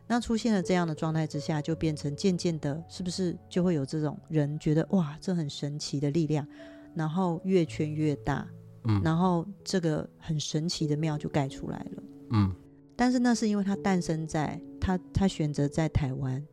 [0.07, 6.47] 那出现了这样的状态之下，就变成渐渐的，是不是就会有这种人觉得哇，这很神奇的力量，
[6.93, 8.47] 然后越圈越大，
[8.87, 12.51] 嗯，然后这个很神奇的庙就盖出来了，嗯，
[12.95, 16.43] 但是那是因为它诞生在他他选择在台湾。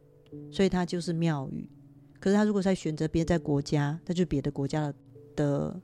[0.50, 1.68] 所以它就是庙宇，
[2.18, 4.94] 可是他如果在选择别在国家，那就别的国家的
[5.36, 5.80] 的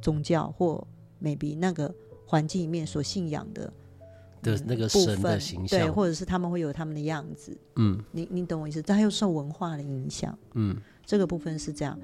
[0.00, 0.82] 宗教或
[1.22, 1.94] maybe 那个
[2.26, 3.70] 环境里面所信仰的
[4.42, 8.80] 的那个神的形象，对，或者是他们会有他们的样子，嗯，你你懂我意思？
[8.80, 10.74] 但又受文化的影响，嗯，
[11.04, 11.98] 这个部分是这样，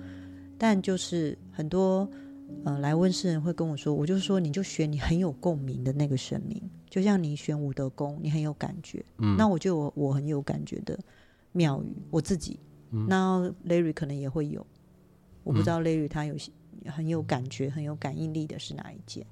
[0.59, 2.07] 但就是很多
[2.65, 10.99] 呃来问世人会跟我说，我就说你就选你很有共鸣的那个神明，就像你选武德宫，你很有感觉，嗯，那我就我我很有感觉的。
[11.53, 14.65] 庙宇，我自己，嗯、那 Larry 可能也会有，
[15.43, 16.37] 我不知道 Larry 他有
[16.85, 19.25] 很有感觉、很有感应力的是哪一间？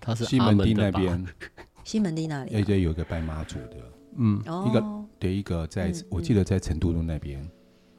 [0.00, 1.26] 他是西门町那边，
[1.84, 2.50] 西门町那里？
[2.50, 3.76] 对对，有个拜妈祖的，
[4.16, 7.50] 嗯，一个对一个在，嗯、我记得在成都路那边，嗯、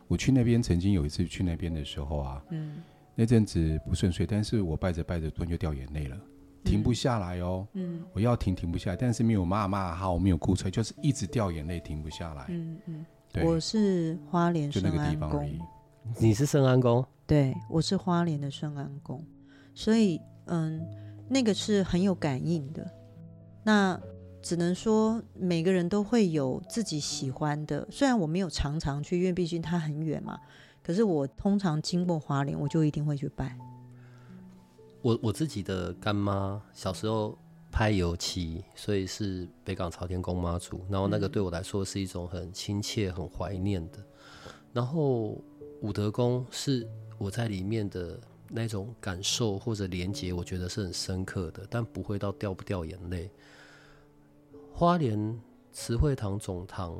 [0.10, 2.76] 我去那边曾经有一次去那边的时候啊，嗯，
[3.20, 6.18] 那阵子不顺遂，但是我拜着拜着突然就掉眼泪了。
[6.64, 12.46] 停不下来哦，嗯，我要停停不下来，但是没有骂骂哈，我没有哭出来，就是一直掉眼泪，停不下来。
[12.48, 15.60] 嗯嗯，对，我是花莲圣安宫，
[16.18, 17.06] 你是圣安宫？
[17.28, 19.22] 对，我是花莲的圣安宫，
[19.76, 20.82] 所以嗯，
[21.28, 22.90] 那个是很有感应的。
[23.66, 24.00] 那
[24.42, 30.40] 只能说每个人都会有自己喜欢的，虽然我没有常常去，因为毕竟它很远嘛。
[30.90, 33.56] 可是我通常经过花莲，我就一定会去拜。
[35.04, 37.38] 我我自己的干妈小时候
[37.72, 40.84] 拍油漆，所以是北港朝天宫妈祖。
[40.90, 44.04] 然后那个对我来说是一种很亲切、很怀念的。
[44.74, 45.40] 然后
[45.82, 53.30] 武德宫是我在里面的那种感受或者连接，我觉得是很深刻的，但不会到掉不掉眼泪。
[54.74, 55.40] 花莲
[55.72, 57.00] 慈惠堂总堂，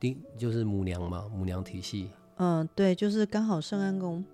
[0.00, 2.08] 第就是母娘嘛，母娘体系。
[2.38, 4.24] 嗯，对，就是刚好圣安宫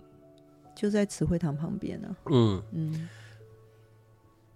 [0.74, 2.16] 就在慈惠堂旁边呢。
[2.30, 3.08] 嗯嗯，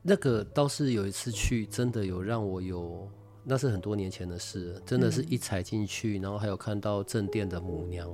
[0.02, 3.08] 那个倒是有一次去，真的有让我有，
[3.44, 8.08] 那是很多年前的事，真的是一踩进去，嗯，然后还有看到正殿的母娘，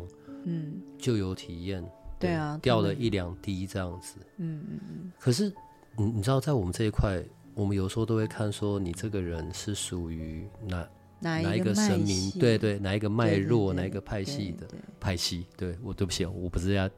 [0.45, 1.85] 嗯，就有体验。
[2.19, 4.17] 对啊，掉了一两滴这样子。
[4.39, 5.13] 嗯嗯嗯。
[5.19, 5.53] 可是
[5.97, 7.23] 你你知道，在我们这一块，
[7.55, 10.89] 我们有时候都会看说，你这个人是属于哪？
[11.21, 12.31] 哪一个神明？
[12.33, 13.73] 对对，哪一个脉络？
[13.73, 14.67] 哪一个派系的
[15.01, 15.47] 派系？
[15.57, 16.89] 对我对不起，我不是要，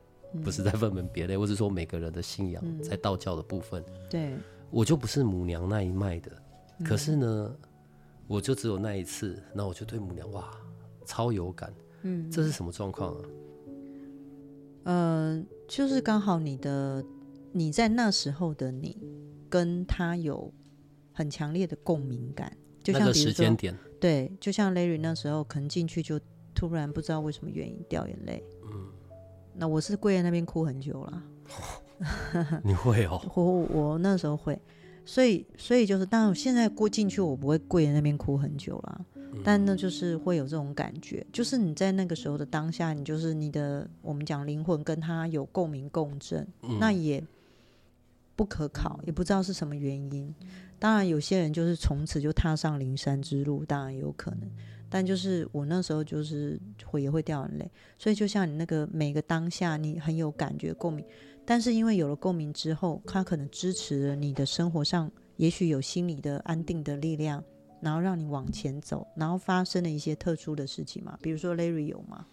[0.43, 3.85] 不是在分门别类，我是说每个人的信仰在道教的部分。
[4.11, 4.35] 对，
[4.71, 6.33] 我就不是母娘那一脉的，
[6.85, 7.57] 可是呢，
[8.27, 10.51] 我就只有那一次，那我就对母娘哇
[11.05, 11.73] 超有感。
[12.03, 13.23] 嗯，这是什么状况啊？
[14.85, 17.05] 嗯，就是刚好你的
[17.53, 18.97] 你在那时候的你
[19.49, 20.53] 跟他有
[21.13, 23.77] 很强烈的共鸣感，就像时间点。
[24.01, 26.21] 对，就像 Larry 那时候，可能进去就
[26.55, 28.43] 突然不知道为什么原因掉眼泪。
[28.65, 28.87] 嗯，
[29.55, 31.23] 那我是跪在那边哭很久了。
[32.63, 33.21] 你会哦？
[33.35, 34.61] 我我那时候会，
[35.05, 39.07] 所以所以就是，当然现在过进去，我不会跪在那边哭很久了。
[39.15, 47.23] 嗯，但那就是会有这种感觉，就是你在那个时候的当下，你就是你的，我们讲灵魂跟他有共鸣共振，嗯，那也
[48.37, 50.33] 不可考，也不知道是什么原因。
[50.79, 54.49] 当然，有些人就是从此就踏上灵山之路，当然有可能。
[54.89, 61.05] 但就是我那时候就是会也会掉眼泪，所以就像你那个每个当下，你很有感觉共鸣。
[61.45, 67.43] 但是因为有了共鸣之后，他可能支持了你的生活上，也许有心理的安定的力量，
[67.81, 71.19] 然后让你往前走，然后发生了一些特殊的事情嘛。
[71.23, 72.27] 比如说 Larry 有吗？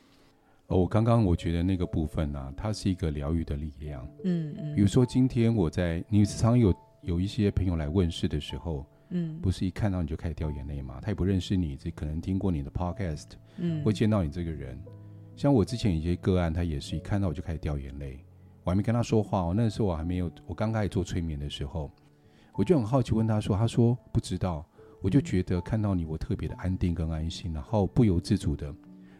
[0.74, 4.08] 哦，我刚刚我觉得那个部分啊，它是一个疗愈的力量。
[4.24, 4.76] 嗯嗯。
[4.76, 6.74] 比如说今天我在你时常有。
[7.04, 11.00] 有一些朋友来问事的时候，嗯，不是一看到你就开始掉眼泪吗？
[11.02, 14.82] 他也不认识你，这可能听过你的 podcast，嗯，会见到你这个人。
[15.36, 18.24] 像我之前有一些个案，他也是一看到我就开始掉眼泪。
[18.64, 21.92] 我还没跟他说话，我那时候我还没有，我刚开始做催眠的时候，
[22.54, 24.66] 我就很好奇问他说：“他说不知道。”
[25.04, 28.74] 我就觉得看到你，我特别的安定跟安心，然后不由自主的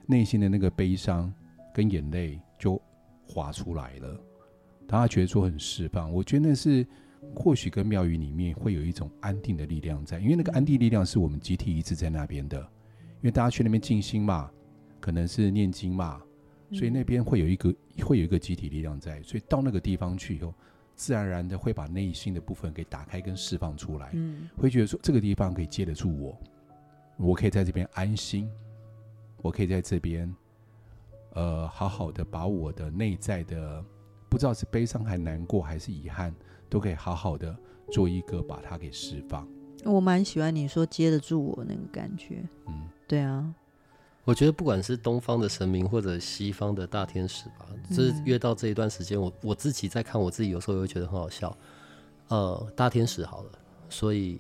[0.06, 1.34] 内心的那个悲伤
[1.74, 2.82] 跟眼泪就
[3.28, 4.20] 滑出来了。
[4.88, 6.86] 大家觉得说很释放，我觉得那是。
[7.34, 14.52] 或许跟庙宇里面会有一种安定的力量在，因为那个安定力量是我们集体一直在那边的，因为大家去那边静心嘛，
[15.00, 16.22] 可能是念经嘛，
[16.74, 20.54] 所以那边会有一个会有一个集体力量在，所以到那个地方去以后，
[20.96, 24.14] 自然而然的会把内心的部分给打开跟释放出来，
[24.58, 26.38] 会觉得说这个地方可以接得住我，
[27.16, 28.52] 我可以在这边安心，
[29.42, 30.32] 我可以在这边，
[31.34, 33.84] 呃，好好的把我的内在的
[34.30, 36.34] 不知道是悲伤还难过还是遗憾。
[36.70, 37.56] 都可以好好的
[37.92, 39.48] 做一个把它给释放。
[39.86, 42.44] 我蛮喜欢你说接得住我那个感觉。
[42.66, 43.54] 嗯，对啊，
[44.24, 51.56] 我觉得不管是东方的神明或者西方的大天使吧，就是约到这一段时间，我我自己在看我自己，有时候也会觉得很好笑。
[52.30, 53.52] 呃，大天使好了，
[53.88, 54.40] 所以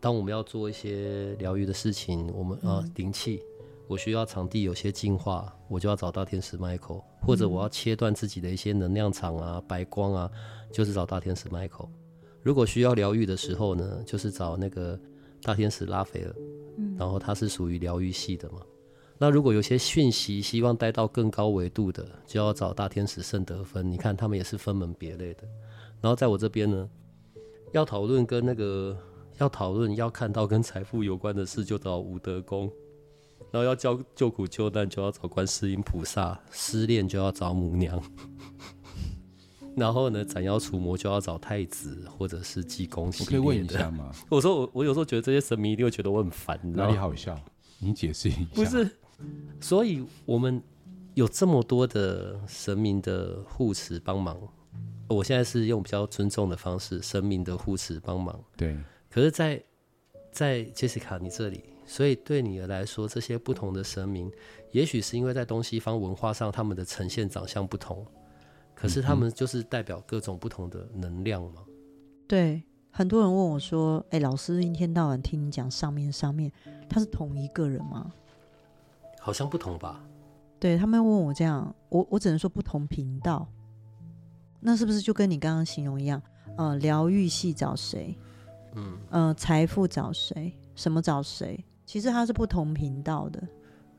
[0.00, 3.40] 当我们要做一些疗愈的事情，我们呃灵气，
[3.88, 10.30] 我需要场地有些净化，我就要找大天使 Michael，或者我要切断自己的一些能量场啊、白光啊。
[10.72, 11.88] 就是找大天使 Michael，
[12.42, 14.98] 如果需要疗愈的时候呢，就是找那个
[15.40, 16.34] 大天使拉斐尔，
[16.76, 18.60] 嗯，然后他是属于疗愈系的嘛。
[19.16, 23.90] 那如果有些讯息希望带到更高维度的，就要找大天使圣德芬。
[23.90, 25.44] 你看他们也是分门别类的。
[26.00, 26.90] 然后在我这边呢，
[27.72, 28.94] 要讨论跟那个
[29.38, 32.70] 要讨论要看到跟财富有关的事，就找武德宫。
[33.50, 36.38] 然后要教救苦救难，就要找观世音菩萨。
[36.50, 38.02] 失恋就要找母娘。
[39.76, 43.06] 然后呢，斩妖除魔就要找太子或者是济公。
[43.06, 44.10] 我可以问一下吗？
[44.30, 47.38] 我说我我有时候觉得这些神明一定会觉得我很烦，哪里好笑？
[47.78, 48.38] 你解释一下。
[48.54, 48.90] 不是，
[49.60, 50.62] 所以我们
[51.12, 54.36] 有这么多的神明的护持帮忙。
[55.08, 58.42] 我现在是用比较尊重的方式，神明的护持帮忙。
[58.56, 58.76] 对。
[59.10, 59.62] 可是在，
[60.32, 64.30] 在在 Jessica 你这里，所以对你来说，这些不同的神明，
[64.72, 68.04] 也许是因为在东西方文化上，他们的呈现长相不同。
[68.74, 71.62] 可是他们就是代表各种不同的能量嘛？
[72.28, 76.52] 对，很多人问我说：“哎、欸，老师一天到晚听你讲上面上面，
[76.88, 78.12] 他是同一个人吗？”
[79.18, 80.04] 好像不同吧？
[80.60, 83.46] 对，他们问我这样，我我只能说不同频道。
[84.60, 86.20] 那是不是就跟你刚刚形容一样？
[86.56, 88.18] 呃，疗愈系找谁？
[88.74, 90.52] 嗯，呃，财富找谁？
[90.74, 91.64] 什么找谁？
[91.86, 93.42] 其实它是不同频道的。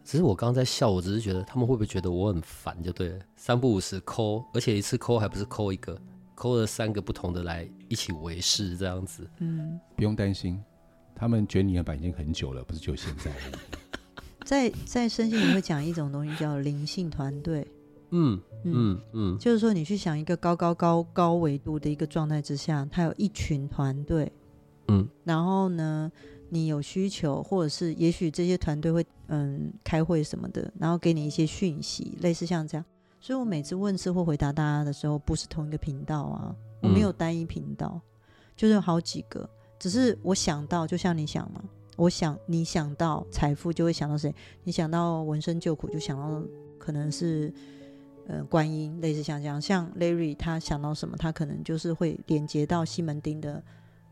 [0.04, 2.82] 只是我刚刚在笑，我只是觉得他们会不会觉得我很烦？
[2.84, 6.00] 就对了，三不五时抠，而且一次抠还不是抠一个，
[6.36, 9.28] 抠了三个不同的来一起维视这样子。
[9.40, 10.62] 嗯，不用担心，
[11.16, 13.32] 他们觉得你的板已经很久了，不是就现在。
[14.46, 17.68] 在在身心里会讲一种东西叫灵性团队。
[18.12, 24.32] 嗯嗯嗯，嗯，就是说你去想一个高高高高维度的一个状态之下，它有一群团队。
[24.88, 26.10] 嗯，然后呢，
[26.50, 32.86] 你有需求，或者是也许这些团队会嗯开会什么的，然后给你一些讯息，类似像这样。
[33.20, 38.02] 所以我每次问事或回答大家的时候，不是同一个频道啊，我没有单一频道，嗯、
[38.56, 39.50] 就是有好几个。
[39.80, 41.62] 只是我想到，就像你想嘛，
[41.98, 44.34] 我想你想到财富就会想到谁，
[44.64, 46.42] 你想到闻声救苦就想到
[46.78, 47.54] 可能是
[48.28, 49.62] 呃观音，类似像这样。
[49.62, 53.62] 像 Larry 他想到什么，他可能就是会连接到西门町的。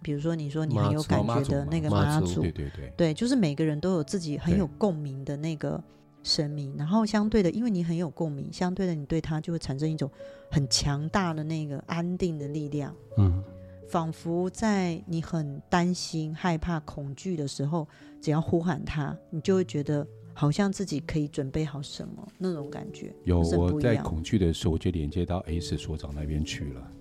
[0.06, 5.84] 比如说，你说你很有感觉的那个妈祖，对对对，对，就是每个人都有自己很有共鸣的那个
[6.22, 10.08] 神明，然后相对的，因为你很有共鸣，相对的，你对他就会产生一种
[10.52, 12.96] 很强大的那个安定的力量。
[13.18, 13.44] 嗯，
[13.90, 17.88] 仿佛在你很担心、害怕、恐惧的时候，
[18.22, 23.12] 只要呼喊他，你就会觉得好像自己可以准备好什么那种感觉。
[23.24, 26.92] 有我在恐惧的时候，我就连接到 S 所长那边去了。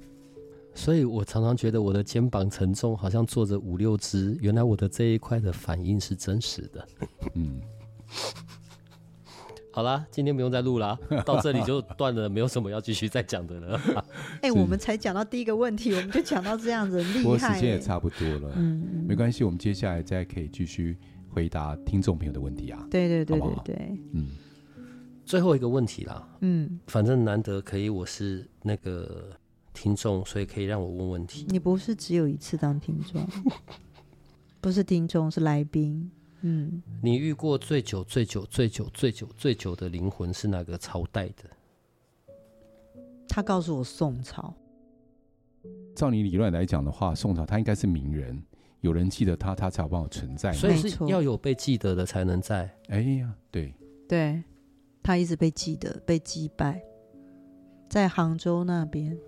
[0.75, 4.37] 所以我常常觉得我的肩膀沉重，好像坐着五六只。
[4.41, 6.89] 原来我的这一块的反应是真实的。
[7.35, 7.61] 嗯，
[9.71, 13.81] 好啦，今天不用再录啦， 到这里就断了，没有什么要继续再讲的了。
[14.43, 17.23] 哎、欸，我们才讲到第一个问题，我们就讲到这样子，厉害、欸。
[17.23, 20.97] 不过时间也差不多了，嗯，没关系，我们接下来再可以继续
[21.29, 22.85] 回答听众朋友的问题啊。
[22.91, 24.27] 对对对对对，嗯，
[25.25, 29.31] 最后一个问题啦，嗯，反正难得可以，我是那个。
[29.75, 31.45] 听众，所以可以让我问问题。
[31.51, 33.27] 你不是只有一次当听众，
[34.63, 36.11] 不是听众，是来宾。
[36.41, 41.45] 嗯，你遇过最久、最久、最久、最久、最久的灵魂是哪个朝代的？
[43.29, 44.55] 他告诉我宋朝。
[45.97, 48.41] 照你理论来讲的话，宋朝他应该是名人，
[48.81, 50.53] 有人记得他，他才有办法存在。
[50.53, 52.71] 所以是要有被记得的才能在。
[52.89, 53.75] 哎呀，对，
[54.07, 54.45] 对，
[55.03, 56.83] 他一直被记得、被击败，
[57.89, 59.19] 在杭州那边。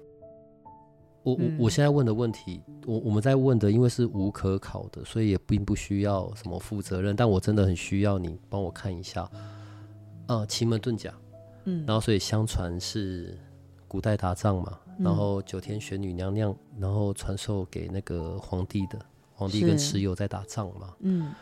[1.26, 7.16] 我我我现在问的问题，我我们在问的，因为是无可考的，所以也并不需要什么负责任。
[7.16, 9.28] 但我真的很需要你帮我看一下，
[10.28, 11.12] 呃，奇门遁甲，
[11.64, 13.36] 嗯，然后所以相传是
[13.88, 18.96] 古代打仗嘛，然后九天玄女娘娘，然后传授给那个皇帝的，
[19.34, 21.32] 皇帝跟蚩尤在打仗嘛，嗯，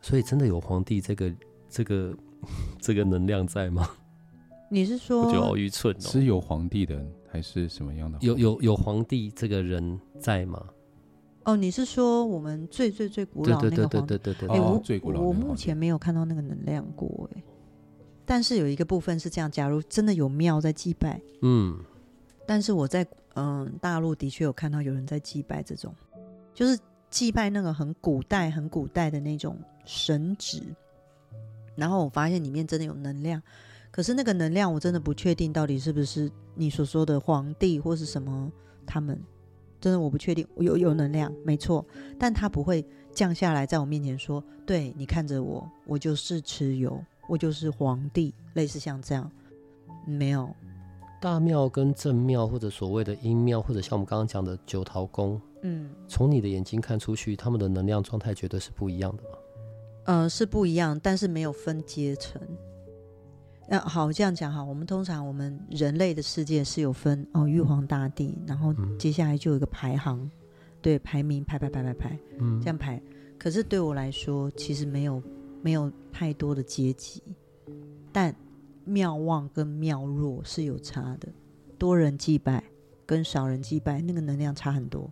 [0.00, 1.34] 所以真的有皇帝这个
[1.68, 2.14] 这个
[2.80, 3.90] 这个能量在吗？
[4.70, 5.22] 你是说？
[5.24, 7.04] 我觉得好愚蠢哦，是有皇帝的。
[7.34, 8.16] 还是什么样的？
[8.20, 10.64] 有有有皇帝这个人在吗？
[11.42, 14.16] 哦，你是说我们最最最古老的那个皇帝？
[14.16, 14.48] 对对对对对对。
[14.50, 17.42] 哎、欸，我、哦、最古老我目前没有看到那个能量过哎。
[18.24, 21.76] 但是有一个部分是这样：假如真的有庙在祭拜，嗯，
[22.46, 23.04] 但是我在
[23.34, 25.92] 嗯大陆的确有看到有人在祭拜这种，
[26.54, 26.78] 就是
[27.10, 30.62] 祭拜那个很古代、很古代的那种神祇，
[31.74, 33.42] 然后我发现里面真的有能量。
[33.94, 38.50] 可是那个能量，我真的不确定到底是不是你所说的皇帝或是什么
[38.84, 39.16] 他们，
[39.80, 40.44] 真的我不确定。
[40.56, 41.86] 有有能量没错，
[42.18, 49.30] 但他不会降下来在我面前说：“对，你看着我，我就是蚩尤，我就是皇帝。”类似像这样，
[50.04, 50.52] 没有。
[51.20, 59.28] 大庙跟正庙，或者所谓的阴庙，或者像我们刚刚讲的九桃宫，嗯，从你的眼睛看出去，他们的能量状态绝对是不一样的吗？
[60.06, 62.42] 呃，是不一样，但是没有分阶层。
[63.68, 70.30] 呃，好，这样讲哈，我们通常我们人类的世界是有分哦，玉皇大帝，然后接下来就有一个排行，嗯、
[70.82, 73.00] 对，排名排排排排排，嗯，这样排。
[73.38, 75.22] 可是对我来说，其实没有
[75.62, 77.22] 没有太多的阶级，
[78.12, 78.34] 但
[78.84, 81.28] 庙旺跟庙弱是有差的，
[81.78, 82.62] 多人祭拜
[83.06, 85.10] 跟少人祭拜那个能量差很多。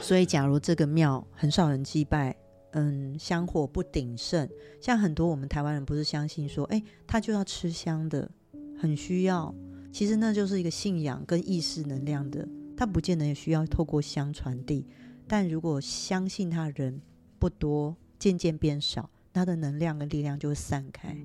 [0.00, 2.36] 所以，假如这个庙很少人祭拜。
[2.72, 4.48] 嗯，香火不鼎盛，
[4.80, 8.30] 像很多我们台湾人不是相信说，哎，他就要吃香的，
[8.78, 9.54] 很需要。
[9.92, 12.46] 其实那就是一个信仰跟意识能量的，
[12.76, 14.86] 他不见得也需要透过香传递。
[15.26, 17.00] 但如果相信他人
[17.38, 21.16] 不多，渐渐变少，他的能量跟力量就会散开。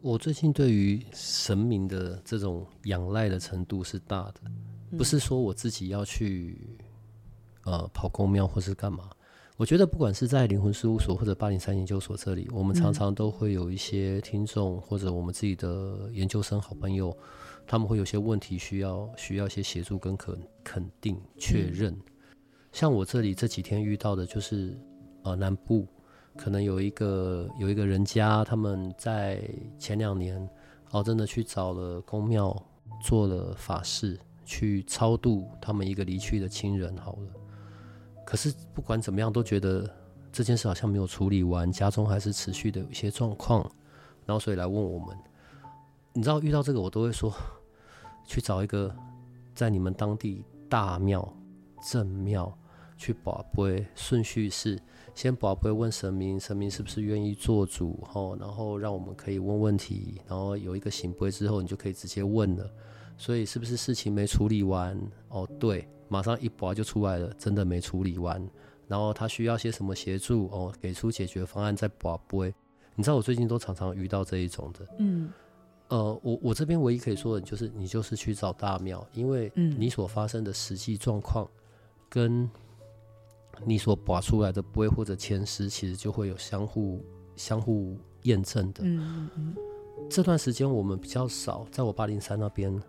[0.00, 4.40] 我最近对于神明的这种仰赖的程度是大的，
[4.96, 6.78] 不是说我自己要去
[7.64, 9.10] 呃跑公庙或是干嘛。
[9.56, 17.16] 我觉得不管是在灵魂事务所或者八零三研究所这里，我们常常都会有一些听众或者我们自己的研究生好朋友，
[17.64, 21.96] 他们会有些问题需要需要一些协助跟肯肯定确认。
[22.72, 24.76] 像我这里这几天遇到的，就是
[25.22, 25.86] 呃南部
[26.36, 29.40] 可能有一个有一个人家，他们在
[29.78, 30.48] 前两年
[30.90, 32.60] 哦真的去找了公庙
[33.04, 37.43] 做了法事，去超度他们一个离去的亲人好了。
[38.24, 39.88] 可是不管怎么样，都觉得
[40.32, 43.60] 这件事好像没有处理完，家中还是持续的有一些状况，
[44.26, 45.16] 然后所以来问我们。
[46.16, 47.32] 你知道遇到这个，我都会说
[48.24, 48.94] 去找一个
[49.54, 51.36] 在你们当地大庙、
[51.90, 52.56] 正庙
[52.96, 54.80] 去保杯，顺序是
[55.12, 62.70] 先保杯问神明，神明是不是愿意做主，吼，然后让我们可以问问题，然后有一个行杯之后，你就可以直接问了。
[63.18, 64.96] 所以是不是事情没处理完？
[65.30, 68.48] 哦，对，马上一拔就出来了，真的没处理完。
[68.86, 70.46] 然后他需要些什么协助？
[70.52, 72.54] 哦，给出解决方案再拔杯。
[72.94, 75.32] 你知道我最近都常常遇到这一种的，嗯。
[75.88, 81.48] 呃，我我这边唯一可以说的就是，你就是去找大庙，因为你所发生的实际状况，
[82.08, 82.48] 跟
[83.64, 87.04] 你所拔出来的杯或者前师，其实就会有相互
[87.34, 88.84] 相互验证的。
[88.84, 89.54] 嗯嗯。
[90.08, 92.80] 这段时间我们比较少，在我八零三那边，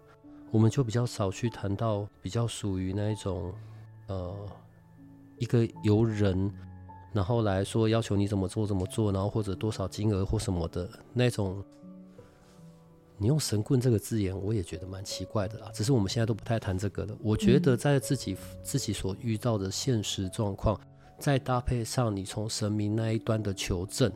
[0.51, 3.53] 我们就比较少去谈到比较属于那一种，
[4.07, 4.33] 呃，
[5.37, 6.51] 一个由人
[7.11, 11.63] 然后来说要求你怎么做怎么做，然后或者多少金额或什么的那种。
[13.17, 15.71] 你用神棍这个字眼，我也觉得蛮奇怪的啦。
[15.73, 17.17] 只是我们现在都不太谈这个了。
[17.21, 20.77] 我觉得在自己、自己所遇到的现实状况，
[21.17, 24.11] 再搭配上你从神明那一端的求证，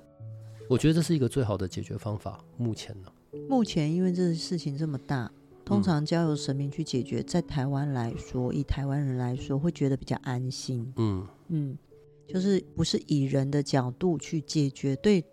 [0.70, 2.44] 我觉得这是一个最好的解决方法。
[2.58, 3.10] 目前呢，
[3.48, 5.32] 目前因为这事情这么大，
[5.70, 10.92] 通常交由神明去解决，嗯、在台湾来说，以台湾人来说，会觉得比较安心。
[10.96, 11.78] 嗯嗯，
[12.28, 15.24] 就是不是以人的角度去解决，对。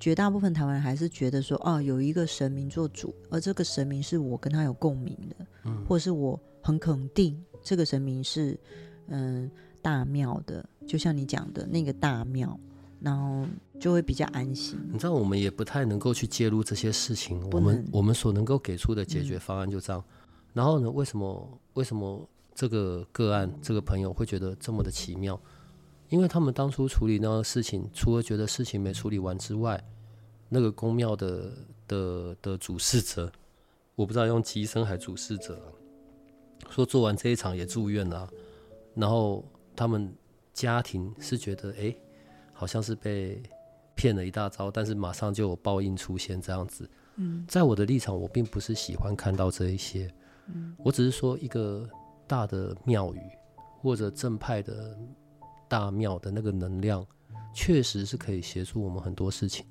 [0.00, 8.58] 绝大部分台湾人还是觉得说，哦，有一个神明做主，而这个神明是我跟他有共鸣的，嗯，或是我很肯定这个神明是，
[9.06, 9.48] 嗯，
[9.80, 12.58] 大庙的，就像你讲的那个大庙，
[12.98, 13.46] 然后
[13.82, 14.78] 就会比较安心。
[14.92, 20.00] 你知道，我们也不太能够去介入这些事情，我们我们所能够给出的解决方案就这样。
[20.06, 20.14] 嗯，
[20.52, 22.24] 然后呢，为什么为什么
[22.54, 25.40] 这个个案这个朋友会觉得这么的奇妙？
[26.10, 29.82] 因为他们当初处理那个事情，除了觉得事情没处理完之外，
[30.48, 31.52] 那个宫庙的
[31.88, 33.32] 的的主事者，
[33.96, 35.60] 我不知道用乩生还主事者，
[36.70, 38.30] 说做完这一场也住院了，
[38.94, 40.14] 然后他们
[40.52, 41.92] 家庭是觉得，哎，
[42.52, 43.42] 好像是被
[43.94, 46.90] 骗了一大招，但是马上就有报应出现这样子。
[47.16, 50.12] 嗯，在我的立场，我并不是喜欢看到这一些，
[50.46, 51.88] 嗯，我只是说一个
[52.26, 53.20] 大的庙宇
[53.80, 54.98] 或者正派的。
[55.68, 57.02] 大庙的那个能量，
[57.54, 59.64] 确实是可以协助我们很多事情。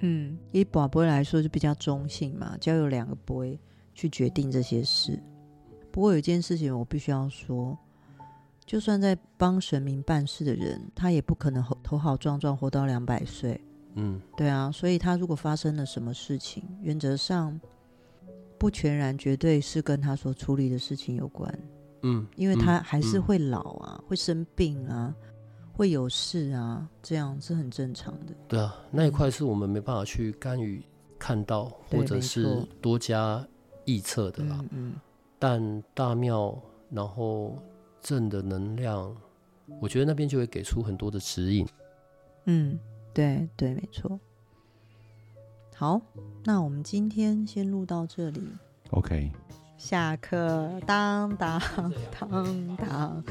[0.00, 3.60] 嗯，以宝贝来说就比较中性嘛，交有两个杯
[3.92, 5.22] 去决定这些事。
[5.92, 7.78] 不过有一件事情我必须要说，
[8.66, 13.60] 就算在帮神明办事的人，他也不可能头好壮壮活到两百岁。
[13.94, 17.60] 嗯，对啊，所以他如果发生了什么事情，原则上
[18.58, 21.58] 不全然绝对是跟他所处理的事情有关。
[22.02, 25.14] 嗯，因为他还是会老啊，会生病啊，
[25.72, 28.34] 会有事啊，这样是很正常的。
[28.48, 30.82] 对啊，那一块是我们没办法去干预、
[31.18, 33.46] 看到，嗯、或者是多加
[33.84, 34.58] 臆测的啦。
[34.60, 34.94] 嗯，嗯，
[35.38, 36.60] 但大庙，
[36.90, 37.56] 然后
[38.04, 39.16] 正的能量，
[39.80, 41.66] 我觉得那边就会给出很多的指引。
[42.44, 42.78] 嗯，
[43.14, 44.20] 对对，没错。
[45.74, 46.00] 好，
[46.44, 48.46] 那我们今天先录到这里。
[48.90, 49.32] OK。
[49.78, 51.60] 下课，当当
[52.18, 53.24] 当当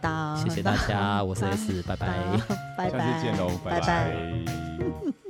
[0.00, 0.36] 当。
[0.36, 2.08] 谢谢大家，我是 S，拜拜，
[2.76, 3.80] 拜拜，下次见喽，拜拜。
[3.80, 5.25] 拜拜